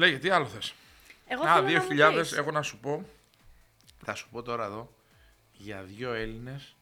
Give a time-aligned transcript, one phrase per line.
[0.00, 0.74] Λέγε, τι άλλο θες;
[1.26, 2.32] Εγώ Α, θέλω να μου 2000, πεις.
[2.32, 3.04] έχω να σου πω.
[4.04, 4.92] Θα σου πω τώρα εδώ
[5.52, 6.76] για δύο Έλληνες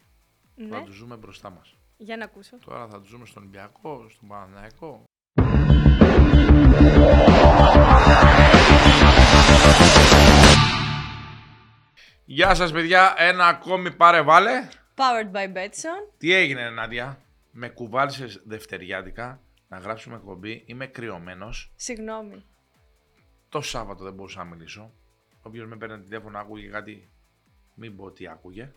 [0.56, 1.75] που Ναι, θα τους ζούμε μπροστά μας.
[1.96, 2.57] για να ακούσω.
[2.65, 5.04] Τώρα θα τους ζούμε στον Ολυμπιακό, στον Παναθηναϊκό.
[12.25, 14.69] Γεια σας παιδιά, ένα ακόμη πάρε βάλε.
[14.95, 16.12] Powered by Betson.
[16.19, 21.73] Τι έγινε Νάντια, με κουβάλισες δευτεριάτικα να γράψουμε εκπομπή, είμαι κρυωμένος.
[21.77, 22.45] Συγγνώμη.
[23.49, 24.93] Το Σάββατο δεν μπορούσα να μιλήσω.
[25.43, 27.11] Όποιο με παίρνει τηλέφωνο άκουγε κάτι,
[27.75, 28.72] μην πω τι άκουγε.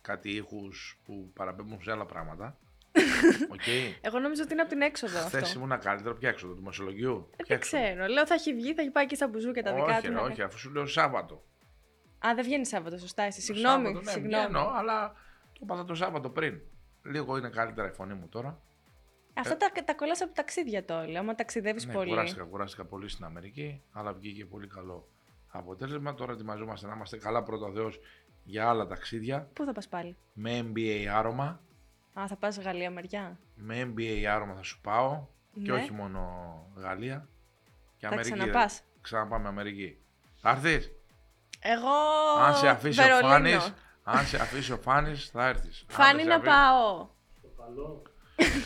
[0.00, 2.58] Κάτι ήχους που παραπέμπουν σε άλλα πράγματα.
[3.52, 3.60] Οκ.
[4.00, 5.58] Εγώ νομίζω ότι είναι από την έξοδο Χθες αυτό.
[5.58, 7.28] ήμουν καλύτερο πια έξω του δημοσιολογίου.
[7.36, 8.06] Ε, Ποια δεν έξοδο; ξέρω.
[8.06, 10.08] Λέω θα έχει βγει, θα έχει πάει και στα μπουζούκια τα δικά όχι, του.
[10.08, 11.44] ρε, να όχι, αφού σου λέω Σάββατο.
[12.26, 13.38] Α, δεν βγαίνει Σάββατο, σωστά εσύ.
[13.38, 13.84] Το Συγγνώμη.
[13.84, 14.44] Σάββατο, ναι, συγγνώμη.
[14.46, 15.12] βγαίνω, αλλά
[15.52, 16.60] το είπα το Σάββατο πριν.
[17.02, 18.60] Λίγο είναι καλύτερα η φωνή μου τώρα.
[19.38, 21.18] Αυτά τα, τα κολλάς από ταξίδια το όλα.
[21.18, 22.08] Άμα ταξιδεύεις Ναι, πολύ.
[22.10, 25.08] κουράστηκα, κουράστηκα πολύ στην Αμερική, αλλά βγήκε πολύ καλό
[25.48, 26.14] αποτέλεσμα.
[26.14, 28.00] Τώρα ετοιμαζόμαστε να είμαστε καλά πρώτα ο Θεός
[28.44, 31.60] για άλλα ταξίδια Πού θα πας πάλι; με MBA άρωμα.
[32.20, 35.26] Α, θα πας Γαλλία μεριά; Με MBA άρωμα θα σου πάω
[35.62, 35.78] και Ναι.
[35.78, 36.20] όχι μόνο
[36.76, 37.28] Γαλλία.
[37.96, 38.34] Και Θα Αμερική.
[38.38, 39.98] ξαναπάς; Ξαναπάμε Αμερική.
[40.40, 40.92] Θα έρθεις;
[41.60, 41.94] Εγώ.
[42.46, 43.28] Αν σε αφήσει ο Βερολίνο.
[43.28, 45.84] Φάνης, αν σε αφήσει ο Φάνης θα έρθεις.
[45.88, 47.08] Αν Φάνη δεν σε να αφήσει- πάω.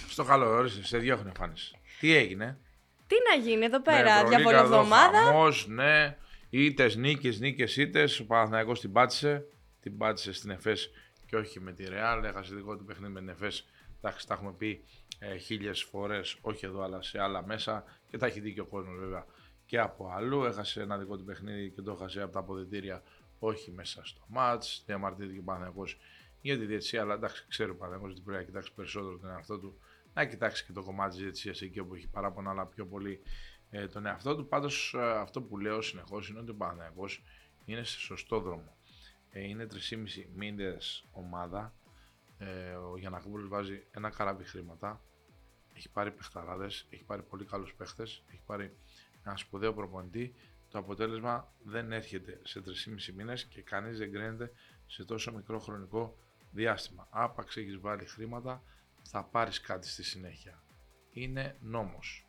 [0.09, 1.75] Στο καλό, όρισε, σε διώχνει ο Φάνης.
[2.01, 2.59] Τι έγινε;
[3.07, 5.19] Τι να γίνει εδώ Με πέρα, Ευρωλίγκα εδώ διαβολοβδομάδα.
[5.19, 6.17] χαμός, ναι.
[6.51, 8.21] Ήτες, νίκες, νίκες, ήτες.
[8.21, 9.45] Ο Παναθηναϊκός την πάτησε.
[9.81, 10.91] Την πάτησε στην ΕΦΕΣ
[11.27, 12.25] και όχι με τη Ρεάλ.
[12.25, 13.67] Έχασε δικό του παιχνίδι με την ΕΦΕΣ.
[14.01, 14.85] Εντάξει, τα έχουμε πει
[15.19, 17.85] ε, χίλιες φορές, όχι εδώ αλλά σε άλλα μέσα.
[18.11, 19.27] Και τα έχει δει και ο κόσμος βέβαια
[19.67, 20.45] και από αλλού.
[20.45, 23.03] Έχασε ένα δικό του παιχνίδι και το έχασε από τα αποδητήρια,
[23.39, 24.83] όχι μέσα στο μάτς.
[24.87, 25.99] Διαμαρτύρθηκε ο Παναθηναϊκός
[26.43, 29.59] για τη διετησία, αλλά εντάξει, ξέρει ο Παναθηναϊκός ότι πρέπει να κοιτάξει περισσότερο τον εαυτό
[29.59, 29.79] του.
[30.15, 33.23] Να κοιτάξει και το κομμάτι της διετησία εκεί όπου έχει παράπονα, αλλά πιο πολύ
[33.71, 34.49] ε, τον εαυτό του.
[34.49, 37.23] Πάντως, αυτό που λέω συνεχώς είναι ότι ο Παναθηναϊκός
[37.65, 38.77] είναι σε σωστό δρόμο.
[39.31, 39.99] Ε, είναι 3,5
[40.35, 41.75] μήνες ομάδα.
[42.39, 45.01] Ε, ο Γιανακόπουλος βάζει ένα καράβι χρήματα.
[45.75, 48.77] Έχει πάρει παιχταράδες, έχει πάρει πολύ καλούς παίχτες, έχει πάρει
[49.25, 50.35] ένα σπουδαίο προπονητή.
[50.71, 54.53] Το αποτέλεσμα δεν έρχεται σε 3,5 μήνες και κανείς δεν κρίνεται
[54.87, 56.17] σε τόσο μικρό χρονικό
[56.53, 57.09] διάστημα.
[57.11, 58.63] Άπαξ έχεις βάλει χρήματα,
[59.11, 60.63] θα πάρεις κάτι στη συνέχεια.
[61.11, 62.27] Είναι νόμος.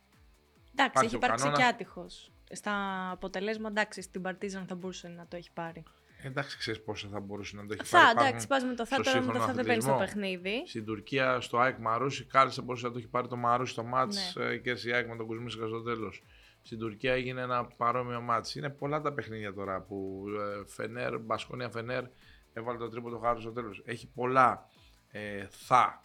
[0.72, 1.58] Εντάξει, Υπάρχει έχει ο υπάρξει κανόνας.
[1.68, 2.32] και άτυχος.
[2.50, 2.72] Στα
[3.10, 5.82] αποτελέσματα, εντάξει, στην Παρτίζαν θα μπορούσε να το έχει πάρει.
[6.22, 8.10] Εντάξει, ξέρεις πόσο θα μπορούσε να το έχει Θα, πάρει.
[8.28, 9.92] εντάξει, Υπάρχουν- πα με το θα, στο τώρα με το σύγχρονο θα δεν παίρνεις το
[9.92, 10.20] αθλητισμό.
[10.22, 10.68] παιχνίδι.
[10.68, 14.34] Στην Τουρκία, στο ΑΕΚ Μαρούσι, κάλεσε μπορούσε να το έχει πάρει το Μαρούσι στο μάτς
[14.36, 14.44] Ναι.
[14.44, 16.22] ε, και στη ΑΕΚ με τον Κουσμίσκα στο τέλος.
[16.62, 18.54] Στην Τουρκία έγινε ένα παρόμοιο μάτς.
[18.54, 20.24] Είναι πολλά τα παιχνίδια τώρα που
[20.60, 22.04] ε, Φενέρ, Μπασκόνια Φενέρ
[22.54, 23.82] έβαλε το τρίπο το χάρο στο τέλος.
[23.84, 24.68] Έχει πολλά
[25.10, 26.02] ε, θα.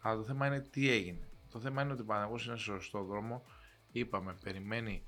[0.00, 1.28] Αλλά το θέμα είναι τι έγινε.
[1.50, 3.42] Το θέμα είναι ότι ο Παναγός είναι σε σωστό δρόμο.
[3.92, 5.04] Είπαμε, περιμένει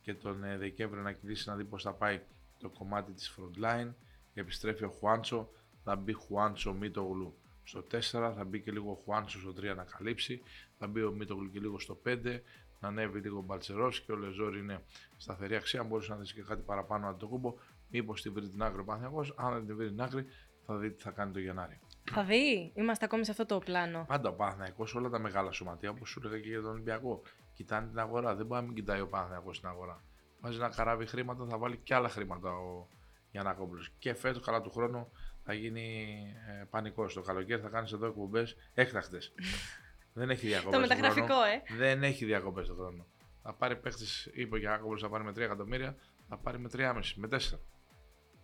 [0.00, 2.20] και τον ε, Δεκέμβριο να κυλήσει να δει πώς θα πάει
[2.58, 3.92] το κομμάτι της front line.
[4.34, 5.50] Επιστρέφει ο Χουάντσο,
[5.82, 9.84] θα μπει Χουάντσο Μίτογλου στο 4, θα μπει και λίγο ο Χουάντσο στο 3 να
[9.84, 10.42] καλύψει,
[10.78, 12.40] θα μπει ο Μίτογλου και λίγο στο 5,
[12.80, 14.84] να ανέβει λίγο ο Μπαλτσερός και ο Λεζόρ είναι
[15.16, 15.80] σταθερή αξία.
[15.80, 17.54] Αν μπορούσε να δεις και κάτι παραπάνω από το κούμπο,
[17.94, 19.34] μήπως την βρει την άκρη ο Παναθηναϊκός.
[19.36, 20.26] Αν δεν την βρει την άκρη,
[20.66, 21.80] θα δει τι θα κάνει το Γενάρη.
[22.10, 24.04] Θα δει, είμαστε ακόμη σε αυτό το πλάνο.
[24.08, 27.22] Πάντα ο Παναθηναϊκός όλα τα μεγάλα σωματεία, όπως σου έλεγα και για τον Ολυμπιακό,
[27.54, 28.34] κοιτάνε την αγορά.
[28.34, 30.02] Δεν μπορεί να μην κοιτάει ο Παναθηναϊκός στην αγορά.
[30.40, 32.86] Βάζει ένα καράβι χρήματα, θα βάλει και άλλα χρήματα ο
[33.30, 33.84] Γιανακόπουλο.
[33.98, 35.12] Και φέτος, καλά του χρόνου,
[35.44, 36.16] θα γίνει
[36.60, 37.14] ε, πανικός.
[37.14, 39.32] Το καλοκαίρι θα κάνεις εδώ εκπομπές έκτακτες.
[40.16, 40.72] Δεν έχει διακοπές.
[40.72, 41.76] Το μεταγραφικό, ε.
[41.76, 43.06] Δεν έχει διακοπές το χρόνο.
[43.42, 45.96] Θα πάρει παίχτε, είπε ο Γιανακόπουλο, θα πάρει με 3 εκατομμύρια,
[46.28, 47.36] θα πάρει με 3,5, με 4.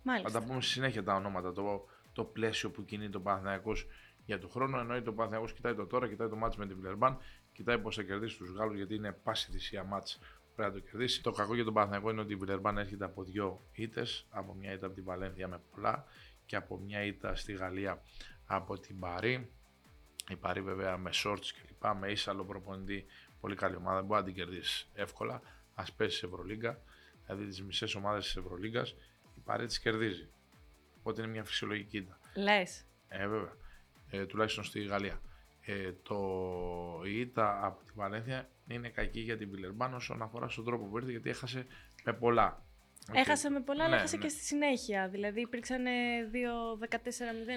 [0.03, 0.39] Θα Μάλιστα.
[0.39, 3.87] τα πούμε στη συνέχεια τα ονόματα, το, το πλαίσιο που κινείται ο Παναθηναϊκός
[4.25, 4.79] για τον χρόνο.
[4.79, 7.17] Εννοείται ο Παναθηναϊκός κοιτάει το τώρα, κοιτάει το μάτς με την Βιλερμπάν,
[7.53, 10.19] κοιτάει πώς θα κερδίσει τους Γάλλους γιατί είναι πάση θυσία μάτς
[10.55, 11.23] πρέπει να το κερδίσει.
[11.23, 14.73] Το κακό για τον Παναθηναϊκό είναι ότι η Βιλερμπάν έρχεται από δύο ήττες, από μια
[14.73, 16.05] ήττα από την Βαλένθια με πολλά
[16.45, 18.01] και από μια ήττα στη Γαλλία
[18.45, 19.51] από την Παρή.
[20.29, 23.05] Η Παρή βέβαια με shorts και λοιπά, με ίσαλο προπονητή,
[23.39, 25.41] πολύ καλή ομάδα, δεν μπορεί να την κερδίσεις εύκολα.
[25.75, 26.81] Α πέσει σε Ευρωλίγκα,
[27.25, 28.95] δηλαδή τις μισές ομάδες της Ευρωλίγκας,
[29.51, 30.29] η Παρή τις κερδίζει.
[30.99, 32.19] Οπότε είναι μια φυσιολογική ήττα.
[32.35, 32.85] Λες.
[33.07, 33.53] Ε, βέβαια.
[34.09, 35.21] Ε, τουλάχιστον στη Γαλλία.
[35.61, 36.17] Ε, το
[37.05, 40.97] η ήττα από τη Βαλένθια είναι κακή για την Βιλερμπάν όσον αφορά στον τρόπο που
[40.97, 41.65] ήρθε γιατί έχασε
[42.03, 42.65] με πολλά.
[43.09, 43.15] Οκ.
[43.17, 44.23] Έχασε με πολλά, αλλά Ναι, έχασε ναι.
[44.23, 45.07] και στη συνέχεια.
[45.09, 45.87] Δηλαδή υπήρξαν 2-14-0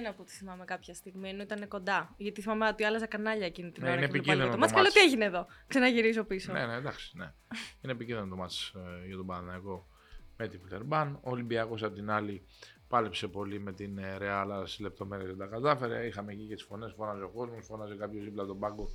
[0.09, 2.13] από ό,τι θυμάμαι κάποια στιγμή, ενώ ήταν κοντά.
[2.17, 3.97] Γιατί θυμάμαι ότι άλλαζα κανάλια εκείνη την Ναι, ώρα.
[3.97, 4.71] είναι και βλέπα λίγο επικίνδυνο το το ματς.
[4.71, 4.93] Καλό ματς.
[4.95, 5.47] τι έγινε εδώ.
[5.67, 6.51] Ξαναγυρίζω πίσω.
[6.53, 7.17] Ναι, ναι, εντάξει.
[7.17, 7.33] Ναι.
[7.81, 9.87] είναι επικίνδυνο το ματς ε, για τον Παναθηναϊκό
[10.37, 11.19] με την Βιλερμπάν.
[11.23, 12.45] Ο Ολυμπιακός απ' την άλλη
[12.87, 16.05] πάλεψε πολύ με την ε, Real, αλλά σε λεπτομέρειες δεν τα κατάφερε.
[16.05, 18.87] Είχαμε εκεί και τις φωνές, φώναζε ο κόσμος, φώναζε κάποιος δίπλα από τον πάγκο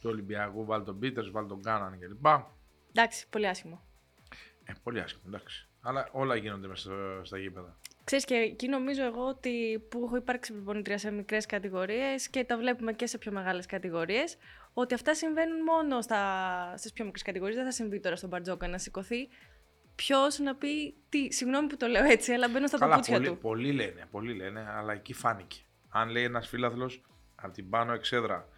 [0.00, 2.26] του Ολυμπιακού, βάλε τον Πίτερς, βάλε τον Κάναν κλπ.
[2.88, 3.84] Εντάξει, πολύ άσχημο.
[4.64, 5.68] Ε, πολύ άσχημο, εντάξει.
[5.80, 7.76] Αλλά όλα γίνονται μέσα στα, στα γήπεδα.
[8.04, 12.56] Ξέρεις και εκεί νομίζω εγώ ότι που έχω υπάρξει προπονητρία σε μικρές κατηγορίες και τα
[12.56, 14.36] βλέπουμε και σε πιο μεγάλες κατηγορίες,
[14.72, 17.56] ότι αυτά συμβαίνουν μόνο στα, στις πιο μικρές κατηγορίες.
[17.56, 19.28] Δεν θα συμβεί τώρα στον Μπαρτζόκα να σηκωθεί
[19.96, 21.32] ποιος να πει τι.
[21.32, 23.38] Συγγνώμη που το λέω έτσι, αλλά μπαίνω στα Καλά, παπούτσια πολλοί, του.
[23.38, 25.60] πολλοί λένε, πολλοί λένε, αλλά εκεί φάνηκε.
[25.88, 27.02] Αν λέει ένας φίλαθλος
[27.34, 28.48] από την πάνω εξέδρα,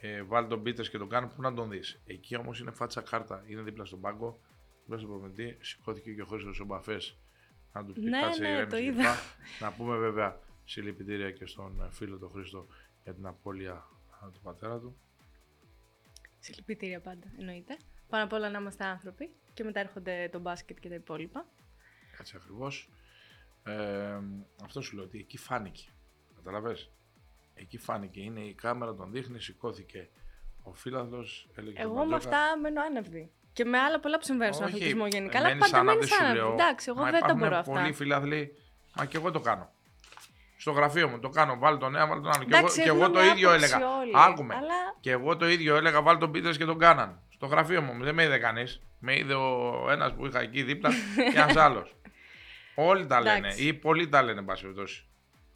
[0.00, 2.00] ε, βάλει τον Πίτερς και τον κάνει, πού να τον δεις.
[2.06, 4.40] Εκεί όμως είναι φάτσα κάρτα, είναι δίπλα στον πάγκο,
[4.82, 7.18] δίπλα στον προπονητή, σηκώθηκε και ο Χρήστος Μπαφές
[7.72, 8.96] να τους πει Ναι, κάτσε ναι, ηρέμησε το και είδα.
[9.00, 9.16] λοιπά.
[9.60, 12.66] Να πούμε βέβαια συλληπιτήρια και στον ε, φίλο τον Χρήστο
[13.04, 14.96] για την απώλεια α, του πατέρα του.
[16.38, 17.76] Συλληπιτήρια πάντα, εννοείται.
[18.08, 21.46] Πάνω απ' όλα να είμαστε άνθρωποι και μετά έρχονται το μπάσκετ και τα υπόλοιπα.
[22.16, 22.88] Κάτσε ακριβώς.
[23.64, 24.18] Ε,
[24.64, 25.82] αυτό σου λέω ότι εκεί φάνηκε.
[26.36, 26.90] Καταλαβες;
[27.54, 28.20] Εκεί φάνηκε.
[28.20, 30.08] Είναι η κάμερα, τον δείχνει, σηκώθηκε
[30.62, 31.26] ο φίλαθλο.
[31.54, 33.30] Έλεγε στον Εγώ με Μπαρτζόκα, αυτά μένω άνευδη.
[33.52, 35.38] Και με άλλα πολλά που συμβαίνουν στον Όχι, αθλητισμό γενικά.
[35.38, 36.38] Αλλά μένεις πάντα μένεις άναυδη, σου άνευδη.
[36.38, 36.52] λέω.
[36.52, 37.72] Εντάξει, εγώ Μα δεν τα υπάρχουν μπορώ αυτά.
[37.72, 38.56] Πολλοί φιλάθλοι,
[38.96, 39.70] μα και εγώ το κάνω.
[40.56, 41.58] Στο γραφείο μου το κάνω.
[41.58, 42.44] Βάλει τον ένα, βάλει τον άλλο.
[42.44, 43.96] Και εγώ, Εντάξει, και εγώ έχουμε το μια ίδιο άποψη έλεγα.
[43.98, 44.54] όλοι, Άκουμε.
[44.54, 46.02] Αλλά Και εγώ το ίδιο έλεγα.
[46.02, 47.20] Βάλει τον Πίτερς και τον κάναν.
[47.34, 48.04] Στο γραφείο μου.
[48.04, 48.80] Δεν με είδε κανείς.
[48.98, 50.90] Με είδε ο ένας που είχα εκεί δίπλα
[51.32, 51.96] και ένας άλλος.
[52.74, 53.36] Όλοι τα λένε.
[53.36, 53.66] Εντάξει.
[53.66, 55.04] Ή πολλοί τα λένε, εν πάση περιπτώσει.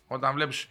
[0.07, 0.69] Όταν βλέπεις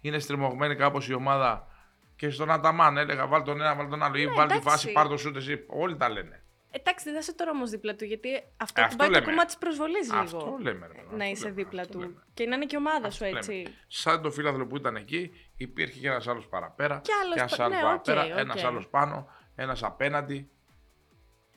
[0.00, 1.68] είναι στριμωγμένη κάπως η ομάδα
[2.16, 4.16] και στον Αταμάν έλεγα βάλε τον ένα, βάλε τον άλλο.
[4.16, 4.68] ή Ναι, βάλει τη εντάξει.
[4.68, 5.64] φάση, πάρ το σούτ εσύ.
[5.66, 6.42] Όλοι τα λένε.
[6.70, 9.12] εντάξει, δεν θα είσαι τώρα όμως δίπλα του, γιατί αυτό, Ε, του αυτό πάει το
[9.14, 9.26] λέμε.
[9.26, 10.20] κομμάτι της προσβολής λίγο.
[10.22, 10.86] Αυτό λέμε.
[10.86, 12.00] ρε, αυτό να είσαι λέμε, δίπλα αυτό του.
[12.00, 12.22] λέμε.
[12.34, 13.38] Και να είναι και η ομάδα Αυτό σου λέμε.
[13.38, 13.66] έτσι.
[13.86, 17.00] Σαν το φίλαθλο που ήταν εκεί, υπήρχε και ένας άλλος παραπέρα.
[17.04, 18.38] Κι άλλος ένας πα- άλλος ναι, παραπέρα, οκ, οκ.
[18.38, 19.28] ένας άλλος πάνω,
[19.62, 20.50] ένας απέναντι.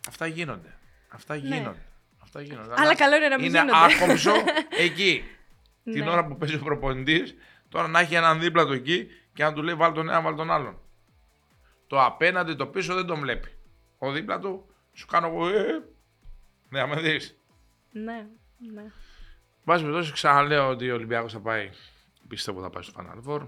[0.07, 0.77] Αυτά γίνονται.
[1.09, 1.39] Αυτά Ναι.
[1.55, 1.85] γίνονται.
[2.21, 2.73] Αυτά γίνονται.
[2.77, 3.93] Αλλά καλό είναι να μην είναι γίνονται.
[4.03, 4.31] άκομψο
[4.85, 5.23] εκεί.
[5.83, 6.09] Την Ναι.
[6.09, 7.35] ώρα που παίζει ο προπονητής,
[7.69, 10.35] τώρα να έχει έναν δίπλα του εκεί και να του λέει βάλει τον ένα, βάλει
[10.37, 10.77] τον άλλον.
[11.87, 13.57] Το απέναντι, το πίσω δεν τον βλέπει.
[13.97, 15.47] Ο δίπλα του σου κάνω εγώ.
[15.47, 15.83] Ε,
[16.69, 17.37] ναι, άμα δεις.
[17.91, 18.27] Ναι,
[18.73, 18.83] ναι.
[19.63, 21.69] Βάση περιπτώσει, ξαναλέω ότι ο Ολυμπιακός θα πάει.
[22.27, 23.47] Πιστεύω θα πάει στο Final Four.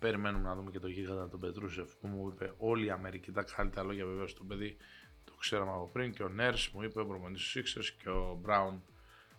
[0.00, 3.42] Περιμένουμε να δούμε και το γίγαντα τον Πετρούσεφ που μου είπε όλη η Αμερική τα
[3.42, 4.76] καλύτερα λόγια βεβαίω το παιδί.
[5.24, 8.38] Το ξέραμε από πριν και ο Νέρς μου είπε ο προπονητής του Sixers και ο
[8.42, 8.82] Μπράουν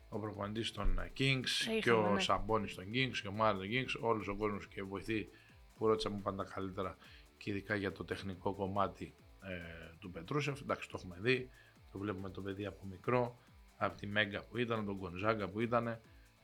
[0.10, 2.20] ο προπονητής των Kings Τα και είχαμε, ο ναι.
[2.20, 4.10] Σαμπόνι των Kings και ο Μάρι των Kings.
[4.10, 5.30] Όλος ο κόσμος και οι βοηθοί
[5.76, 6.98] που ρώτησα μου πάντα καλύτερα
[7.38, 10.62] και ειδικά για το τεχνικό κομμάτι ε, του Πετρούσεφ.
[10.62, 11.50] Εντάξει, το έχουμε δει.
[11.92, 13.40] Το βλέπουμε το παιδί από μικρό,
[13.78, 16.00] από τη Μέγκα που ήταν, τον Γκονζάγκα που ήταν,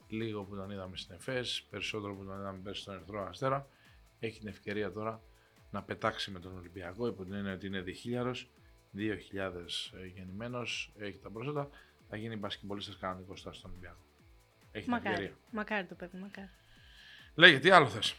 [0.08, 3.68] λίγο που τον είδαμε στην ΕΦΕΣ, περισσότερο που τον είδαμε πέρσι στον Ερυθρό Αστέρα.
[4.20, 5.22] Έχει την ευκαιρία τώρα
[5.72, 8.50] να πετάξει με τον Ολυμπιακό, υπό την έννοια ότι είναι διχίλιαρος,
[8.96, 11.70] 2.000 γεννημένος, έχει τα πρόσθετα,
[12.10, 14.02] θα γίνει μπασκετμπολίστας κανονικός τώρα στον Ολυμπιακό.
[14.72, 15.14] Έχει την Μακάρι.
[15.16, 15.38] ευκαιρία.
[15.52, 16.50] Μακάρι το παιδί, μακάρι.
[17.36, 18.16] Λέγε, τι άλλο θες;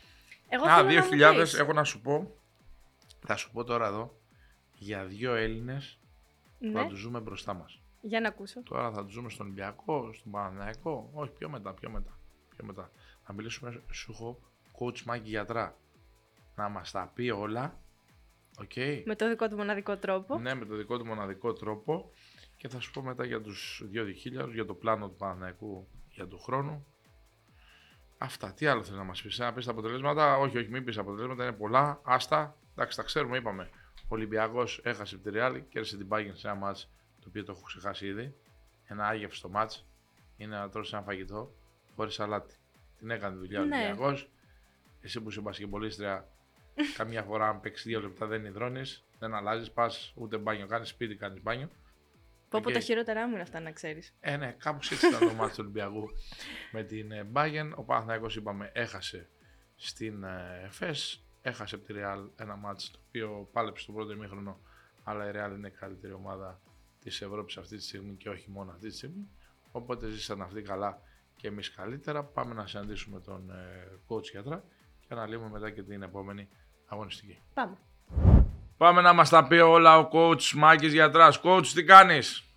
[0.48, 1.54] Εγώ Α, θέλω να μου 2.000 πεις.
[1.54, 2.36] έχω να σου πω,
[3.26, 4.20] θα σου πω τώρα εδώ,
[4.74, 5.98] για δύο Έλληνες
[6.58, 7.80] που Ναι, θα τους ζούμε μπροστά μας.
[8.00, 8.62] για να ακούσω.
[8.62, 11.10] Τώρα θα τους ζούμε στον Ολυμπιακό, στον Παναναϊκό.
[11.12, 12.18] Όχι, πιο μετά, πιο μετά.
[12.56, 12.90] Πιο μετά.
[13.24, 14.40] Θα μιλήσουμε, σου έχω
[14.78, 15.76] coach Μάκη Γιατρά.
[16.58, 17.78] Να μας τα πει όλα.
[18.60, 18.72] Οκ.
[19.04, 20.38] Με το δικό του μοναδικό τρόπο.
[20.38, 22.10] Ναι, με το δικό του μοναδικό τρόπο.
[22.56, 26.26] Και θα σου πω μετά για τους δύο διχίλιαρους, για το πλάνο του Παναθηναϊκού για
[26.26, 26.86] του χρόνου.
[28.18, 28.52] Αυτά.
[28.52, 30.36] Τι άλλο θέλει να μας πεις, να πεις τα αποτελέσματα.
[30.38, 32.00] Όχι, όχι, μην πεις αποτελέσματα, είναι πολλά.
[32.04, 32.56] Άστα.
[32.72, 33.70] Εντάξει, τα ξέρουμε, είπαμε.
[34.02, 36.90] Ο Ολυμπιακός έχασε από τη Real, κέρδισε την Bayern σε ένα ματς
[37.20, 38.34] το οποίο το έχω ξεχάσει ήδη.
[38.84, 39.86] Ένα άγευστο ματς.
[40.36, 41.54] Είναι να τρως ένα φαγητό
[41.96, 42.54] χωρίς αλάτι.
[42.98, 43.76] Την έκανε τη δουλειά ο Ναι.
[43.76, 44.30] Ολυμπιακός.
[45.00, 46.28] Εσύ που είσαι μπασκετμπολίστρια,
[46.96, 51.16] καμιά φορά αν παίξεις δύο λεπτά δεν ιδρώνεις, δεν αλλάζεις, πας ούτε μπάνιο κάνεις, σπίτι
[51.16, 51.68] κάνεις μπάνιο.
[52.48, 52.74] Πω πω Οκ.
[52.74, 54.14] τα χειρότερά μου είναι αυτά να ξέρεις.
[54.20, 56.08] Ε, ναι, κάπως έτσι ήταν το ματς του Ολυμπιακού
[56.72, 57.70] με την ε, Bayern.
[57.74, 59.28] Ο Παναθηναϊκός είπαμε έχασε
[59.76, 61.22] στην ε, ΕΦΕΣ.
[61.42, 64.60] Έχασε από τη Real ένα ματς το οποίο πάλεψε στο πρώτο ημίχρονο.
[65.04, 66.60] Αλλά η Real είναι η καλύτερη ομάδα
[67.00, 69.28] της Ευρώπης αυτή τη στιγμή και όχι μόνο αυτή τη στιγμή.
[69.72, 71.00] Οπότε ζήσαν αυτοί καλά
[71.36, 72.24] και εμείς καλύτερα.
[72.24, 74.64] Πάμε να συναντήσουμε τον ε, coach γιατρά
[75.00, 76.48] και αναλύουμε μετά και την επόμενη
[76.88, 77.38] αγωνιστική.
[77.54, 77.76] Πάμε.
[78.76, 81.40] Πάμε να μας τα πει όλα ο coach Μάκης Γιατράς.
[81.44, 82.48] Coach, τι κάνεις;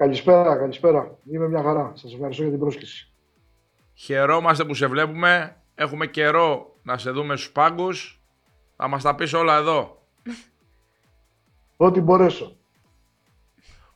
[0.00, 1.18] Καλησπέρα, καλησπέρα.
[1.30, 1.92] Είμαι μια χαρά.
[1.94, 3.08] Σας ευχαριστώ για την πρόσκληση.
[3.94, 5.56] Χαιρόμαστε που σε βλέπουμε.
[5.74, 8.20] Έχουμε καιρό να σε δούμε στους πάγκους.
[8.76, 10.02] Θα μας τα πεις όλα εδώ.
[11.76, 12.56] Ό,τι μπορέσω.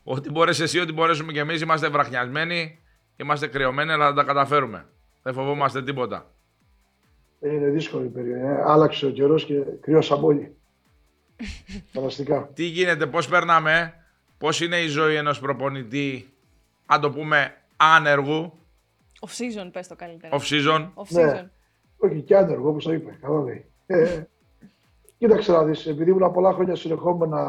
[0.03, 1.61] Ό,τι μπορείς εσύ, ό,τι μπορέσουμε κι εμείς.
[1.61, 2.79] Είμαστε βραχνιασμένοι,
[3.15, 4.89] είμαστε κρυωμένοι, αλλά θα τα καταφέρουμε.
[5.21, 6.31] Δεν φοβόμαστε τίποτα.
[7.39, 8.47] Είναι δύσκολη η περίοδο.
[8.47, 8.61] ε.
[8.65, 10.55] Άλλαξε ο καιρός και κρυώσαμε όλοι.
[11.93, 12.49] Φανταστικά.
[12.53, 13.93] Τι γίνεται, πώς περνάμε, ε;
[14.37, 16.29] πώς είναι η ζωή ενός προπονητή,
[16.85, 18.53] αν το πούμε, άνεργου,
[19.27, 20.37] Off season, πες το καλύτερα.
[20.37, 20.89] off season.
[20.93, 21.31] Off Ναι.
[21.41, 21.45] season.
[21.97, 23.17] Όχι και άνεργο, όπως το είπε.
[23.21, 23.65] Καλά λέει.
[23.85, 24.23] Ε,
[25.17, 27.39] κοίταξε να δεις, επειδή ήμουν πολλά χρόνια συνεχόμενα,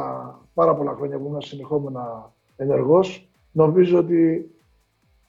[0.54, 4.50] πάρα πολλά χρόνια που ήμουν συνεχόμενα ενεργός, νομίζω ότι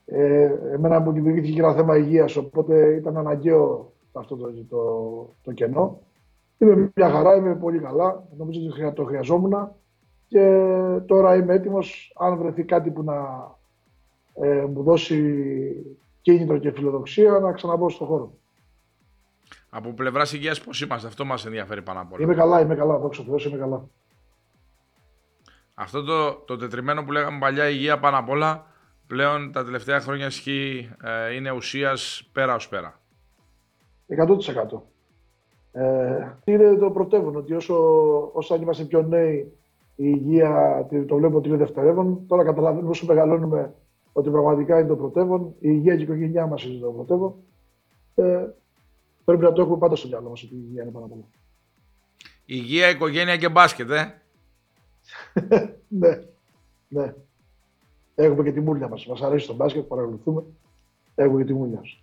[0.06, 4.80] ε, εμένα μου δημιουργήθηκε και ένα θέμα υγείας, οπότε ήταν αναγκαίο αυτό το, το,
[5.44, 6.00] το κενό.
[6.58, 9.72] Είμαι μια χαρά, είμαι πολύ καλά, νομίζω ότι το χρειαζόμουν
[10.28, 10.70] και
[11.06, 13.16] τώρα είμαι έτοιμος, αν βρεθεί κάτι που να
[14.34, 15.36] ε, μου δώσει
[16.22, 18.32] κίνητρο και φιλοδοξία, να ξαναμπω στον χώρο.
[19.70, 22.24] Από πλευράς υγείας, πώς είμαστε, αυτό μας ενδιαφέρει πάνω απ' όλα.
[22.24, 23.88] Είμαι καλά, είμαι καλά, δόξα τω είμαι καλά.
[25.74, 28.66] Αυτό το, το τετριμένο που λέγαμε παλιά, υγεία πάνω απ' όλα,
[29.08, 33.00] πλέον τα τελευταία χρόνια ισχύει, ε, είναι ουσίας πέρα ως πέρα.
[34.08, 34.82] 100%.
[35.72, 37.76] Ε, είναι το πρωτεύον ότι όσο,
[38.34, 39.52] όσο αν είμαστε πιο νέοι,
[39.96, 42.28] η υγεία το βλέπουμε ότι είναι δευτερεύον.
[42.28, 43.74] Τώρα καταλαβαίνουμε όσο μεγαλώνουμε
[44.14, 45.42] ότι πραγματικά είναι το πρωτεύον.
[45.48, 47.36] Η υγεία και η οικογένειά μας είναι το πρωτεύον.
[48.16, 48.46] Ε,
[49.26, 51.24] πρέπει να το έχουμε πάντα στο μυαλό μας ότι η υγεία είναι πάνω από όλα.
[52.46, 54.22] Υγεία, οικογένεια και μπάσκετ, ε.
[55.88, 56.22] ναι,
[56.88, 57.14] ναι.
[58.16, 59.06] Έχουμε και τη μούλια μας.
[59.06, 60.44] Μας αρέσει το μπάσκετ, παρακολουθούμε.
[61.16, 62.02] Έχουμε και τη μούλια μας.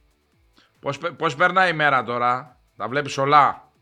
[0.85, 3.73] Πώς, πώς περνάει η μέρα τώρα, τα βλέπεις όλα;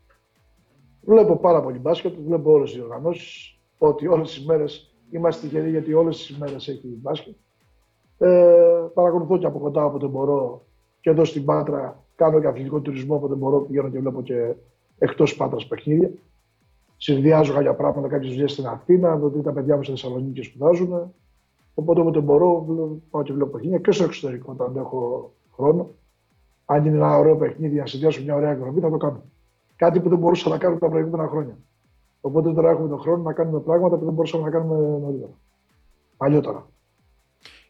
[1.00, 3.58] Βλέπω πάρα πολύ μπάσκετ, βλέπω όλες τις οργανώσεις.
[3.78, 7.34] Ότι όλες τις μέρες είμαστε τυχεροί γιατί όλες τις μέρες έχει μπάσκετ.
[8.18, 10.66] Ε, παρακολουθώ και από κοντά όποτε μπορώ
[11.00, 14.54] και εδώ στην Πάτρα κάνω και αθλητικό τουρισμό όποτε μπορώ πηγαίνω και βλέπω και
[14.98, 16.10] εκτός Πάτρας παιχνίδια
[16.96, 21.14] συνδυάζω κάποια πράγματα, κάποιες δουλειές στην Αθήνα, διότι τα παιδιά μου στη Θεσσαλονίκη σπουδάζουν.
[21.74, 22.66] Οπότε όποτε μπορώ,
[23.10, 25.90] πάω και βλέπω παιχνίδια και στο εξωτερικό όταν έχω χρόνο.
[26.72, 29.22] Αν είναι ένα ωραίο παιχνίδι, να συνδυάσω μια ωραία εκδρομή, θα το κάνω.
[29.76, 31.58] Κάτι που δεν μπορούσα να κάνω τα προηγούμενα χρόνια.
[32.20, 35.32] Οπότε τώρα έχουμε τον χρόνο να κάνουμε πράγματα που δεν μπορούσαμε να κάνουμε νωρίτερα.
[36.16, 36.66] Παλιότερα.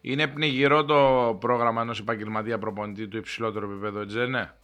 [0.00, 0.97] Είναι πνιγυρό το
[1.40, 4.54] πρόγραμμα ενός επαγγελματία προπονητή του υψηλότερου επίπεδου, έτσι δεν είναι;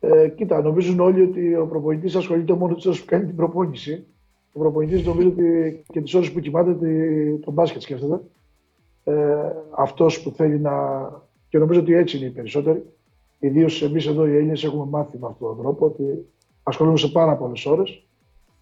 [0.00, 4.06] Ε, κοίτα, νομίζουν όλοι ότι ο προπονητής ασχολείται μόνο τι ώρε που κάνει την προπόνηση.
[4.52, 6.72] Ο προπονητής νομίζει ότι και τις ώρες που κοιμάται
[7.44, 8.20] τον μπάσκετ σκέφτεται.
[9.04, 9.36] Ε,
[9.76, 10.72] Αυτός που θέλει να.
[11.48, 12.93] και νομίζω ότι έτσι είναι οι περισσότεροι.
[13.44, 16.26] Ιδίως εμείς εδώ οι Έλληνες έχουμε μάθει με αυτόν τον τρόπο ότι
[16.62, 18.04] ασχολούμαστε πάρα πολλές ώρες.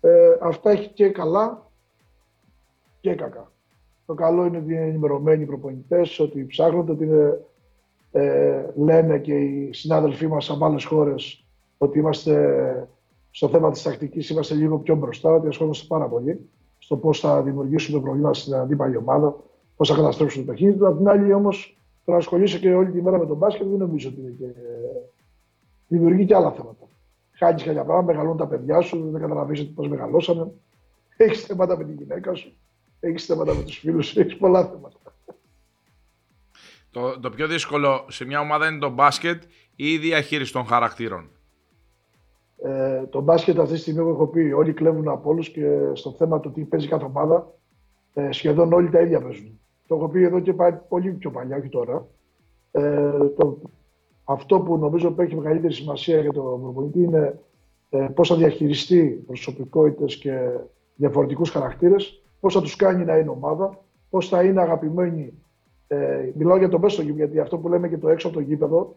[0.00, 1.70] Ε, αυτά έχει και καλά
[3.00, 3.52] και κακά.
[4.06, 7.40] Το καλό είναι ότι είναι ενημερωμένοι οι προπονητές, ότι ψάχνονται, ότι είναι
[8.12, 11.44] ε, λένε και οι συνάδελφοί μας από άλλες χώρες
[11.78, 12.88] ότι είμαστε
[13.30, 16.48] στο θέμα της τακτικής είμαστε λίγο πιο μπροστά, ότι ασχολούμαστε πάρα πολύ
[16.78, 19.36] στο πώς θα δημιουργήσουμε προβλήματα στην αντίπαλη ομάδα,
[19.76, 20.86] πώς θα καταστρέψουμε το παιχνίδι του.
[20.86, 23.78] Απ' την άλλη όμως, το να ασχολείσαι και όλη τη μέρα με τον μπάσκετ δεν
[23.78, 24.46] νομίζω ότι είναι και...
[25.88, 26.88] δημιουργεί και άλλα θέματα.
[27.32, 30.52] Χάνεις κάποια πράγματα, μεγαλώνουν τα παιδιά σου, δεν καταλαβαίνεις πώς μεγαλώσανε.
[31.16, 32.52] Έχεις θέματα με τη γυναίκα σου,
[33.00, 34.98] έχεις θέματα με τους φίλους σου, έχεις πολλά θέματα.
[36.90, 39.42] Το, το πιο δύσκολο σε μια ομάδα είναι το μπάσκετ
[39.76, 41.30] ή η διαχείριση των χαρακτήρων;
[42.64, 46.40] Ε, το μπάσκετ αυτή τη στιγμή έχω πει όλοι κλέβουν από όλους και στο θέμα
[46.40, 47.54] του τι παίζει κάθε ομάδα
[48.14, 49.60] ε, σχεδόν όλοι τα ίδια παίζουν.
[49.92, 52.06] Το έχω πει εδώ και πάει πολύ πιο παλιά, όχι τώρα.
[52.70, 53.58] Ε, το,
[54.24, 57.38] αυτό που νομίζω που έχει μεγαλύτερη σημασία για τον προπονητή είναι
[57.90, 60.48] ε, πώς θα διαχειριστεί προσωπικότητες και
[60.94, 63.78] διαφορετικούς χαρακτήρες, πώς θα τους κάνει να είναι ομάδα,
[64.10, 65.32] πώς θα είναι αγαπημένοι
[65.86, 68.36] ε, μιλάω για το μέσα στο γήπεδο, γιατί αυτό που λέμε και το έξω από
[68.36, 68.96] το γήπεδο,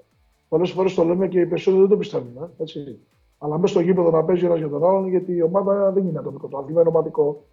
[0.49, 2.37] πολλές φορές το λέμε και οι περισσότεροι δεν το πιστεύουν.
[2.37, 2.99] Ε, έτσι.
[3.37, 6.19] Αλλά μέσα στο γήπεδο να παίζει ένας για τον άλλον, γιατί η ομάδα δεν είναι
[6.19, 6.47] ατομικό.
[6.47, 7.43] Το αθλήμα είναι ομαδικό.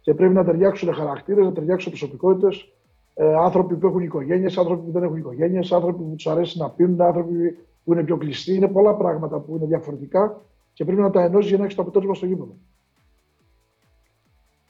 [0.00, 2.72] Και πρέπει να ταιριάξουν χαρακτήρες, να ταιριάξουν προσωπικότητες.
[3.14, 6.70] Ε, άνθρωποι που έχουν οικογένειες, άνθρωποι που δεν έχουν οικογένειες, άνθρωποι που τους αρέσει να
[6.70, 8.54] πίνουν, άνθρωποι που είναι πιο κλειστοί.
[8.54, 10.40] Είναι πολλά πράγματα που είναι διαφορετικά
[10.72, 12.56] και πρέπει να τα ενώσεις για να έχεις το αποτέλεσμα στο γήπεδο.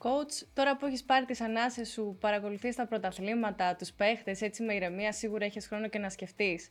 [0.02, 4.74] Coach, τώρα που έχεις πάρει τις ανάσες σου, παρακολουθείς τα πρωταθλήματα, τους παίχτες, έτσι με
[4.74, 6.70] ηρεμία, σίγουρα έχεις χρόνο και να σκεφτείς.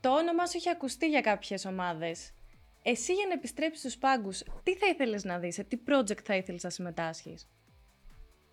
[0.00, 2.34] Το όνομά σου έχει ακουστεί για κάποιες ομάδες.
[2.82, 6.36] Εσύ για να επιστρέψεις στους πάγκους, τι θα ήθελες να δεις, σε τι project θα
[6.36, 7.48] ήθελες να συμμετάσχεις;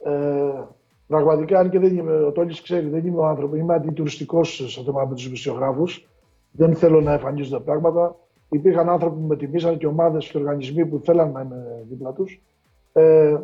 [0.04, 0.64] Ε,
[1.08, 4.84] πραγματικά, αν και δεν είμαι, ο Τόλης ξέρει, δεν είμαι ο άνθρωπος, είμαι αντιτουριστικός στο
[4.84, 6.08] θέμα με τους δημοσιογράφους.
[6.52, 8.16] Δεν θέλω να εμφανίζονται πράγματα.
[8.50, 12.42] Υπήρχαν άνθρωποι που με τιμήσαν και ομάδες και οργανισμοί που θέλαν να είμαι δίπλα τους.
[12.94, 13.38] Ε,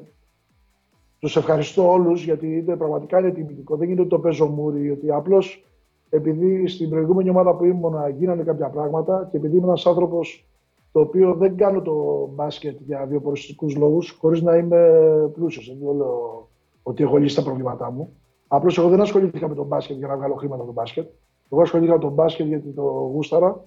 [1.19, 3.75] τους ευχαριστώ όλους γιατί είναι, πραγματικά είναι τιμητικό.
[3.75, 5.65] Δεν γίνεται το παίζω μούρι, ότι απλώς
[6.09, 10.47] επειδή στην προηγούμενη ομάδα που ήμουν γίνανε κάποια πράγματα και επειδή είμαι ένας άνθρωπος
[10.91, 15.01] το οποίο δεν κάνω το μπάσκετ για βιοποριστικού λόγους, χωρίς να είμαι
[15.33, 15.77] πλούσιος.
[15.79, 16.49] Δεν λέω
[16.83, 18.15] ότι έχω λύσει τα προβλήματά μου.
[18.47, 21.09] Απλώς εγώ δεν ασχολήθηκα με τον μπάσκετ για να βγάλω χρήματα από τον μπάσκετ.
[21.49, 22.81] Εγώ ασχολήθηκα με τον μπάσκετ γιατί το
[23.13, 23.65] γούσταρα,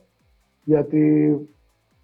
[0.64, 1.34] γιατί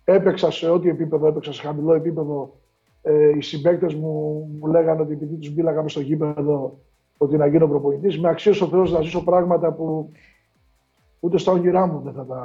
[0.04, 2.54] έπαιξα σε ό,τι επίπεδο έπαιξα, σε χαμηλό επίπεδο
[3.02, 6.78] ε, οι συμπαίκτες μου μου λέγανε ότι επειδή τους μπήλαγαμε στο γήπεδο
[7.18, 10.10] ότι να γίνω προπονητής, με αξίωσε ο Θεός να ζήσω πράγματα που
[11.20, 12.44] ούτε στα όνειρά μου δεν θα, τα,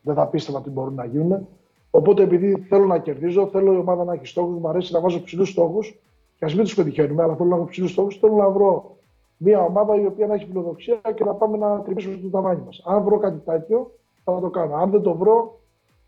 [0.00, 1.48] δεν θα πίστευα ότι μπορούν να γίνουν.
[1.90, 5.22] Οπότε επειδή θέλω να κερδίζω, θέλω η ομάδα να έχει στόχους, μου αρέσει να βάζω
[5.22, 6.00] ψηλούς στόχους
[6.42, 8.96] και ας μην τους πετυχαίνουμε, αλλά θέλω να έχω ψηλούς στόχους, θέλω να βρω
[9.36, 12.82] μια ομάδα η οποία να έχει φιλοδοξία και να πάμε να τρυπήσουμε το ταβάνι μας.
[12.86, 14.74] Αν βρω κάτι τέτοιο, θα το κάνω.
[14.74, 15.60] Αν δεν το βρω,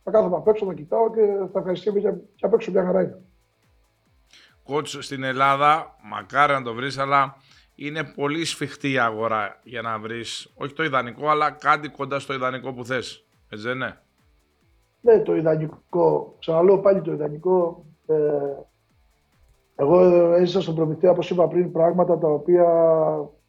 [0.02, 1.20] θα κάθομαι απ' έξω, να κοιτάω και
[1.52, 2.00] θα ευχαριστήσω και,
[2.34, 3.20] και απ' έξω μια χαρά είναι.
[4.64, 7.36] Κότσο στην Ελλάδα, μακάρι να το βρεις, αλλά
[7.74, 12.34] είναι πολύ σφιχτή η αγορά για να βρεις όχι το ιδανικό, αλλά κάτι κοντά στο
[12.34, 13.26] ιδανικό που θες.
[13.48, 14.00] Έτσι δεν είναι;
[15.00, 16.36] Ναι, το ιδανικό.
[16.38, 17.84] Ξαναλέω πάλι το ιδανικό.
[18.06, 18.14] Ε,
[19.76, 20.00] εγώ
[20.34, 22.66] έζησα στον Προμηθέα, όπως είπα πριν, πράγματα τα οποία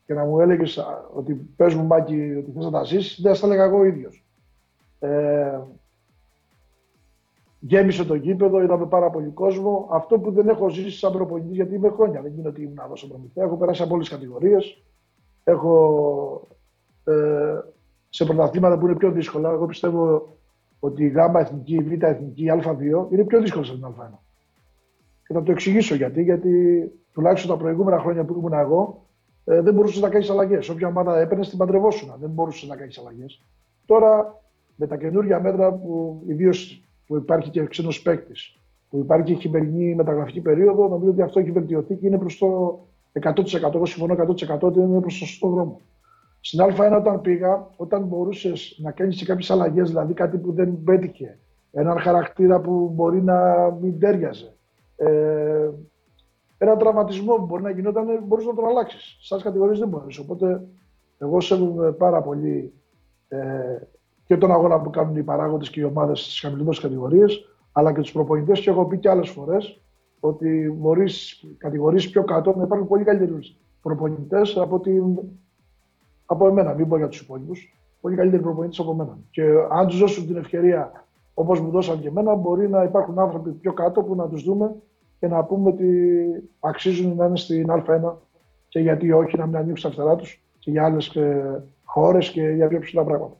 [0.06, 3.42] και να μου έλεγες ότι πες μου Μάκη ότι θες να τα ζήσει, δεν θα
[3.42, 4.26] τα έλεγα εγώ ίδιος.
[5.00, 5.60] Ε,
[7.60, 9.88] γέμισε το γήπεδο, είδαμε πάρα πολύ κόσμο.
[9.92, 12.96] Αυτό που δεν έχω ζήσει σαν προπονητής, γιατί είμαι χρόνια, δεν είναι ότι ήμουν εδώ
[12.96, 13.44] στον Προμηθέα.
[13.44, 14.84] Έχω περάσει από όλες τις κατηγορίες.
[15.44, 16.48] Έχω
[17.04, 17.60] ε,
[18.10, 19.52] σε πρωταθλήματα που είναι πιο δύσκολα.
[19.52, 20.28] Εγώ πιστεύω
[20.80, 24.25] ότι η ΓΑΜΑ εθνική, η Β εθνική, η Α2 είναι πιο δύσκολη από την Α1.
[25.28, 26.24] Και θα το εξηγήσω γιατί.
[26.24, 29.06] Γιατί τουλάχιστον τα προηγούμενα χρόνια που ήμουν εγώ,
[29.46, 30.70] ε, δεν μπορούσες να κάνεις αλλαγές.
[30.70, 32.14] Όποια ομάδα έπαιρνες, την παντρευόσουν.
[32.20, 33.44] Δεν μπορούσες να κάνεις αλλαγές.
[33.86, 34.42] Τώρα
[34.76, 39.96] με τα καινούργια μέτρα που ιδίως που υπάρχει και ξένος παίκτης, που υπάρχει και χειμερινή
[39.96, 42.80] μεταγραφική περίοδο, νομίζω ότι αυτό έχει βελτιωθεί και είναι προς το
[43.12, 43.76] 100%.
[43.76, 45.82] Εγώ συμφωνώ 100% ότι είναι προς το σωστό δρόμο.
[46.40, 50.84] Στην Α1 όταν πήγα, όταν μπορούσες να κάνεις και κάποιες αλλαγές, δηλαδή κάτι που δεν
[50.84, 51.40] πέτυχε,
[51.72, 54.55] έναν χαρακτήρα που μπορεί να μην τέριαζε,
[54.96, 55.70] ε,
[56.58, 59.18] ένα τραυματισμό που μπορεί να γινόταν, μπορούσες να τον αλλάξεις.
[59.22, 60.18] Σαν κατηγορίες δεν μπορείς.
[60.18, 60.68] Οπότε,
[61.18, 62.74] εγώ σέβομαι πάρα πολύ
[63.28, 63.78] ε,
[64.26, 68.02] και τον αγώνα που κάνουν οι παράγοντες και οι ομάδες στις χαμηλότερες κατηγορίες, αλλά και
[68.02, 68.60] τους προπονητές.
[68.60, 69.82] Και έχω πει και άλλες φορές
[70.20, 73.40] ότι μπορείς κατηγορήσει πιο κάτω να υπάρχουν πολύ καλύτεροι
[73.82, 74.82] προπονητές από,
[76.26, 76.74] από εμένα.
[76.74, 77.80] Μην πω για τους υπόλοιπους.
[78.02, 79.18] Πολύ καλύτεροι προπονητές από εμένα.
[79.30, 81.05] Και αν τους δώσουν την ευκαιρία
[81.38, 84.76] όπως μου δώσαν και εμένα, μπορεί να υπάρχουν άνθρωποι πιο κάτω που να τους δούμε
[85.20, 85.90] και να πούμε ότι
[86.60, 88.14] αξίζουν να είναι στην Α1
[88.68, 91.18] και γιατί όχι να μην ανοίξουν τα φτερά τους και για άλλες
[91.84, 93.36] χώρες και για πιο ψηλά πράγματα.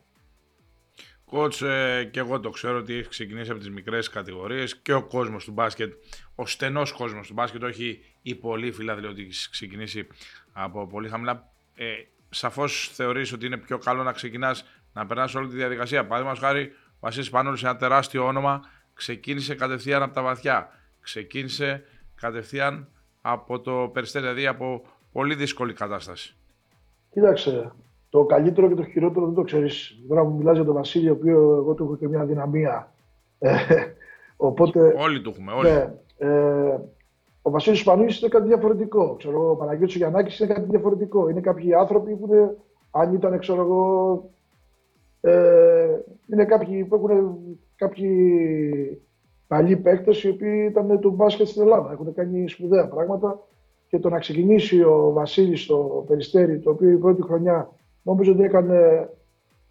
[1.30, 5.02] Κότς, ε, και εγώ το ξέρω ότι έχεις ξεκινήσει από τις μικρές κατηγορίες και ο
[5.02, 5.92] κόσμος του μπάσκετ,
[6.34, 10.06] ο στενός κόσμος του μπάσκετ, όχι οι πολλοί φιλάθλοι ότι έχεις ξεκινήσει
[10.52, 11.50] από πολύ χαμηλά.
[11.74, 11.84] Ε,
[12.30, 16.06] σαφώς θεωρείς ότι είναι πιο καλό να ξεκινάς να περνάς όλη τη διαδικασία.
[16.06, 18.60] Παραδείγματος χάρη, ο Βασίλης Πανόλης, ένα τεράστιο όνομα,
[18.94, 20.68] ξεκίνησε κατευθείαν από τα βαθιά.
[21.00, 21.82] Ξεκίνησε
[22.14, 22.88] κατευθείαν
[23.22, 24.82] από το περιστέρι, δηλαδή από
[25.12, 26.36] πολύ δύσκολη κατάσταση.
[27.10, 27.72] Κοίταξε,
[28.10, 29.98] το καλύτερο και το χειρότερο δεν το ξέρεις.
[30.08, 32.92] Τώρα μου μιλάς για τον Βασίλη, ο οποίος εγώ του έχω και μια δυναμία.
[33.38, 33.56] Ε,
[34.36, 35.68] οπότε, όλοι του έχουμε, όλοι.
[35.68, 36.78] Ναι, ε,
[37.42, 39.16] ο Βασίλης Σπανούλη είναι κάτι διαφορετικό.
[39.16, 41.28] Ξέρω, ο Παναγιώτης Γιαννάκης είναι κάτι διαφορετικό.
[41.28, 42.56] Είναι κάποιοι άνθρωποι που είναι,
[42.90, 44.30] αν ήταν, ξέρω εγώ,
[45.30, 46.00] ε,
[46.32, 47.38] είναι κάποιοι που έχουν
[47.76, 49.02] κάποιοι
[49.46, 51.92] παλιοί παίκτες οι οποίοι ήταν του μπάσκετ στην Ελλάδα.
[51.92, 53.40] Έχουν κάνει σπουδαία πράγματα
[53.88, 57.70] και το να ξεκινήσει ο Βασίλης στο περιστέρι, το οποίο η πρώτη χρονιά
[58.06, 59.08] Νομίζω ότι έκανε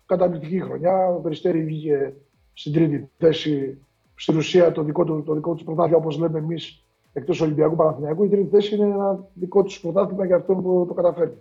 [0.05, 1.07] καταπληκτική χρονιά.
[1.07, 2.13] Ο Περιστέρη βγήκε
[2.53, 3.77] στην τρίτη θέση.
[4.15, 8.23] Στην ουσία το δικό του, το δικό του πρωτάθλημα, όπως λέμε εμείς, εκτός Ολυμπιακού Παναθηναϊκού.
[8.23, 11.37] Η τρίτη θέση είναι ένα δικό τους πρωτάθλημα για αυτόν που το καταφέρει.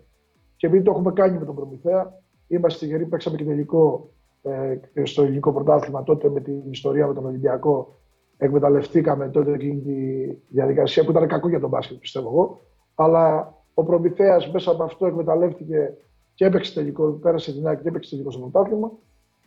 [0.56, 2.20] Και επειδή το έχουμε κάνει με τον Προμηθέα,
[2.54, 4.08] είμαστε τυχεροί, παίξαμε και τελικό
[4.42, 7.98] ε, στο ελληνικό πρωτάθλημα τότε με την ιστορία με τον Ολυμπιακό.
[8.36, 12.60] Εκμεταλλευτήκαμε τότε εκείνη τη διαδικασία που ήταν κακό για τον μπάσκετ, πιστεύω εγώ.
[12.94, 15.94] Αλλά ο Προμηθέας μέσα από αυτό εκμεταλλεύτηκε
[16.34, 18.90] και έπαιξε τελικό, πέρασε την άκρη και έπαιξε τελικό στο πρωτάθλημα.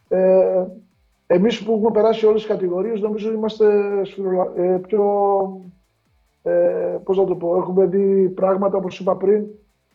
[0.08, 0.66] Ε,
[1.28, 3.66] Εμείς που έχουμε περάσει όλες τις κατηγορίες, νομίζω είμαστε
[4.56, 5.04] ε, πιο.
[6.44, 9.46] Ε, Πώς να το πω, έχουμε δει πράγματα όπως είπα πριν,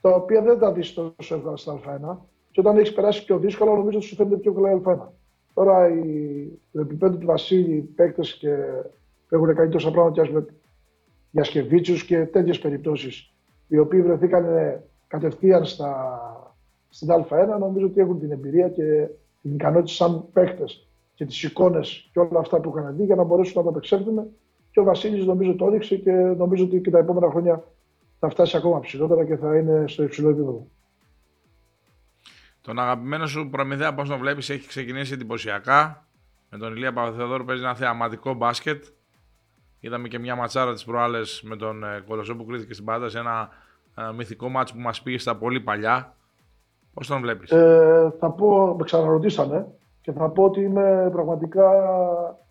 [0.01, 2.17] τα οποία δεν τα δεις τόσο εύκολα στα Α1.
[2.53, 4.99] Και όταν έχεις περάσει πιο δύσκολα, νομίζω ότι σου φαίνεται πιο καλά η Α1.
[5.55, 8.57] Τώρα η, το επίπεδο του Βασίλη, οι παίκτες και
[9.29, 10.47] έχουν κάνει τόσα πράγματα
[11.31, 13.35] για Σκεβίτσιου και τέτοιες περιπτώσεις,
[13.69, 14.45] οι οποίοι βρεθήκαν
[15.07, 16.21] κατευθείαν στα,
[16.89, 19.09] στην Α1 νομίζω ότι έχουν την εμπειρία και
[19.43, 20.65] την ικανότητα σαν παίχτε
[21.15, 24.27] και τις εικόνες και όλα αυτά που είχαν δει για να μπορέσουν να τα απεξέλθουν.
[24.71, 27.65] Και ο Βασίλης νομίζω το έδειξε και νομίζω ότι και τα επόμενα χρόνια
[28.19, 30.67] θα φτάσει ακόμα ψηλότερα και θα είναι στο υψηλό επίπεδο.
[32.63, 36.07] Τον αγαπημένο σου προμηθέα, πώς τον βλέπεις, έχει ξεκινήσει εντυπωσιακά.
[36.51, 38.85] Με τον Ηλία Παπαθεοδόρου παίζει ένα θεαματικό μπάσκετ.
[39.81, 43.19] Είδαμε και μια ματσάρα της προάλλες με τον ε, Κολοσσό που κρίθηκε στην Πάντα σε
[43.19, 43.49] ένα
[43.97, 46.15] ε, μυθικό μάτσο που μας πήγε στα πολύ παλιά.
[46.95, 49.67] Πώς τον βλέπεις; Ε, θα πω, με ξαναρωτήσανε
[50.01, 51.71] και θα πω ότι είμαι πραγματικά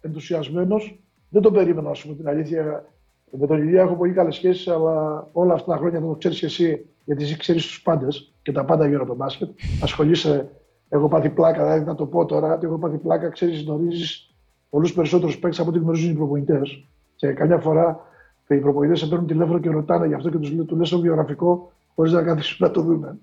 [0.02, 1.00] ενθουσιασμένος.
[1.30, 2.86] Δεν τον περίμενα, ας πούμε, την αλήθεια.
[3.32, 6.40] Με τον Ηλία έχω πολύ καλές σχέσεις, αλλά όλα αυτά τα χρόνια θα το ξέρεις
[6.40, 9.50] και εσύ, γιατί εσύ ξέρεις τους πάντες και τα πάντα γύρω από το μπάσκετ.
[9.84, 10.50] Ασχολείσαι.
[10.90, 14.36] Έχω πάθει πλάκα, δηλαδή να το πω τώρα, ότι έχω πάθει πλάκα, ξέρεις, γνωρίζεις
[14.70, 16.88] πολλούς περισσότερους παίκτες από ό,τι γνωρίζουν οι προπονητές.
[17.16, 18.00] Και καμιά φορά
[18.48, 22.12] οι προπονητές σε παίρνουν τηλέφωνο και ρωτάνε γι' αυτό και τους λες το βιογραφικό, χωρίς
[22.12, 23.18] να καθίσουν να το δούμε.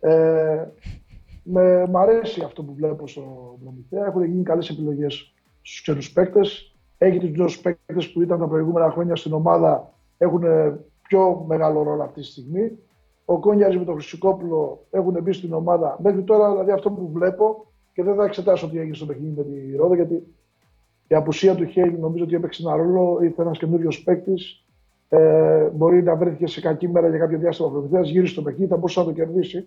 [0.00, 0.64] Ε,
[1.42, 4.06] με, μ' αρέσει αυτό που βλέπω στο Προμηθέα.
[4.06, 6.76] Έχουν γίνει καλές επιλογές στους ξένους παίκτες.
[6.98, 9.92] Έχει τους νέους παίκτες που ήταν τα προηγούμενα χρόνια στην ομάδα.
[10.18, 10.42] Έχουν
[11.08, 12.78] πιο μεγάλο ρόλο αυτή τη στιγμή.
[13.28, 15.98] Ο Κόνιαρης με τον Χρυσικόπουλο έχουν μπει στην ομάδα.
[16.02, 19.42] Μέχρι τώρα, δηλαδή, αυτό που βλέπω και δεν θα εξετάσω τι έγινε στο παιχνίδι με
[19.42, 20.22] τη Ρόδο, γιατί
[21.08, 23.18] η απουσία του Χέιλ νομίζω ότι έπαιξε ένα ρόλο.
[23.22, 24.64] Ήρθε ένας καινούριος παίκτης.
[25.08, 28.76] Ε, μπορεί να βρέθηκε σε κακή μέρα για κάποιο διάστημα προμηθεία, γύρισε στο παιχνίδι, θα
[28.76, 29.66] μπορούσε να το κερδίσει.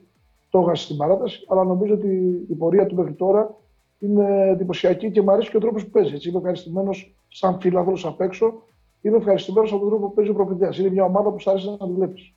[0.50, 3.56] Το έχασε στην παράταση, αλλά νομίζω ότι η πορεία του μέχρι τώρα
[4.00, 6.13] είναι εντυπωσιακή και μου αρέσει και ο τρόπος που παίζει.
[6.13, 6.30] Έτσι.
[6.30, 8.54] Είμαι ευχαριστημένος σαν φίλαθρο απ' έξω.
[9.02, 10.74] Είμαι ευχαριστημένος από τον τρόπο που παίζει ο προμηθεία.
[10.80, 12.34] Είναι μια ομάδα που σου άρεσε να τη βλέπεις.